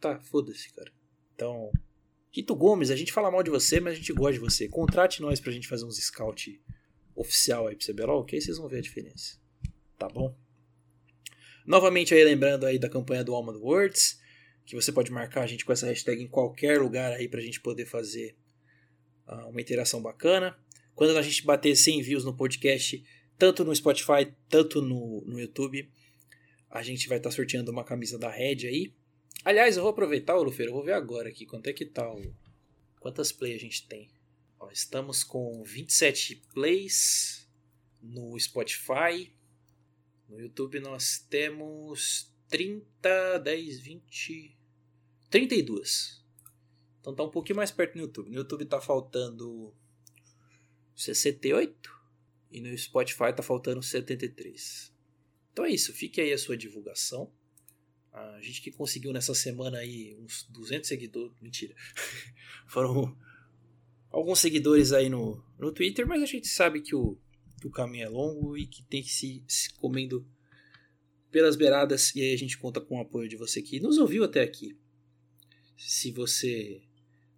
[0.00, 0.90] Tá, foda-se, cara.
[1.32, 1.70] Então.
[2.32, 4.68] Rito Gomes, a gente fala mal de você, mas a gente gosta de você.
[4.68, 6.60] Contrate nós pra gente fazer uns scout
[7.14, 9.38] oficial aí pro CBLOL, aí vocês vão ver a diferença.
[9.96, 10.36] Tá bom?
[11.64, 14.20] Novamente aí lembrando aí da campanha do Alma Words,
[14.66, 17.60] que você pode marcar a gente com essa hashtag em qualquer lugar aí pra gente
[17.60, 18.36] poder fazer
[19.28, 20.58] uh, uma interação bacana.
[20.96, 23.02] Quando a gente bater 100 views no podcast,
[23.38, 25.88] tanto no Spotify, tanto no, no YouTube,
[26.76, 28.94] a gente vai estar tá sorteando uma camisa da Red aí.
[29.44, 32.22] Aliás, eu vou aproveitar, Lufeiro, eu vou ver agora aqui quanto é que tá o...
[33.00, 34.10] Quantas plays a gente tem?
[34.58, 37.48] Ó, estamos com 27 plays
[38.02, 39.32] no Spotify.
[40.28, 44.58] No YouTube nós temos 30, 10, 20...
[45.30, 46.24] 32.
[47.00, 48.30] Então tá um pouquinho mais perto no YouTube.
[48.30, 49.72] No YouTube tá faltando
[50.94, 51.90] 68
[52.50, 54.95] e no Spotify tá faltando 73.
[55.56, 57.32] Então é isso, fique aí a sua divulgação.
[58.12, 61.74] A gente que conseguiu nessa semana aí uns 200 seguidores, mentira.
[62.68, 63.16] Foram
[64.10, 67.18] alguns seguidores aí no, no Twitter, mas a gente sabe que o,
[67.58, 70.28] que o caminho é longo e que tem que se, se comendo
[71.30, 74.24] pelas beiradas e aí a gente conta com o apoio de você que nos ouviu
[74.24, 74.76] até aqui.
[75.74, 76.82] Se você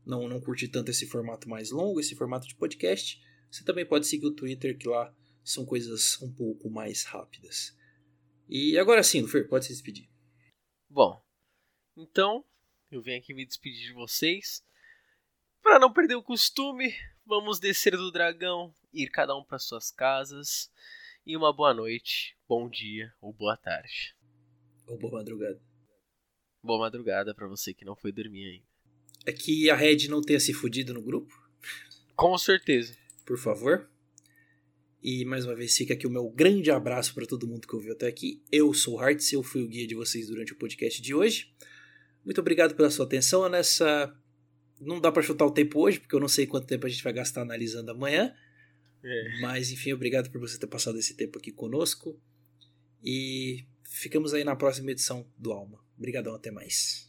[0.05, 4.09] não, não curte tanto esse formato mais longo, esse formato de podcast, você também pode
[4.09, 5.15] seguir o Twitter, que lá
[5.45, 7.78] são coisas um pouco mais rápidas.
[8.49, 10.09] E agora sim, Lufer, pode se despedir.
[10.89, 11.23] Bom,
[11.97, 12.45] então
[12.91, 14.65] eu venho aqui me despedir de vocês.
[15.63, 16.95] Para não perder o costume,
[17.27, 20.73] vamos descer do dragão, ir cada um para suas casas.
[21.27, 24.17] E uma boa noite, bom dia ou boa tarde.
[24.87, 25.61] Ou boa madrugada.
[26.63, 28.67] Boa madrugada para você que não foi dormir ainda.
[29.27, 31.35] É que a Red não tenha se fudido no grupo?
[32.17, 32.97] Com certeza
[33.29, 33.87] por favor.
[35.03, 37.93] E mais uma vez fica aqui o meu grande abraço para todo mundo que ouviu
[37.93, 38.43] até aqui.
[38.51, 41.53] Eu sou o Hearts, eu fui o guia de vocês durante o podcast de hoje.
[42.25, 44.15] Muito obrigado pela sua atenção nessa.
[44.81, 47.03] Não dá para chutar o tempo hoje, porque eu não sei quanto tempo a gente
[47.03, 48.35] vai gastar analisando amanhã.
[49.03, 49.41] É.
[49.41, 52.21] Mas enfim, obrigado por você ter passado esse tempo aqui conosco.
[53.03, 55.79] E ficamos aí na próxima edição do Alma.
[55.97, 57.08] Obrigadão, até mais.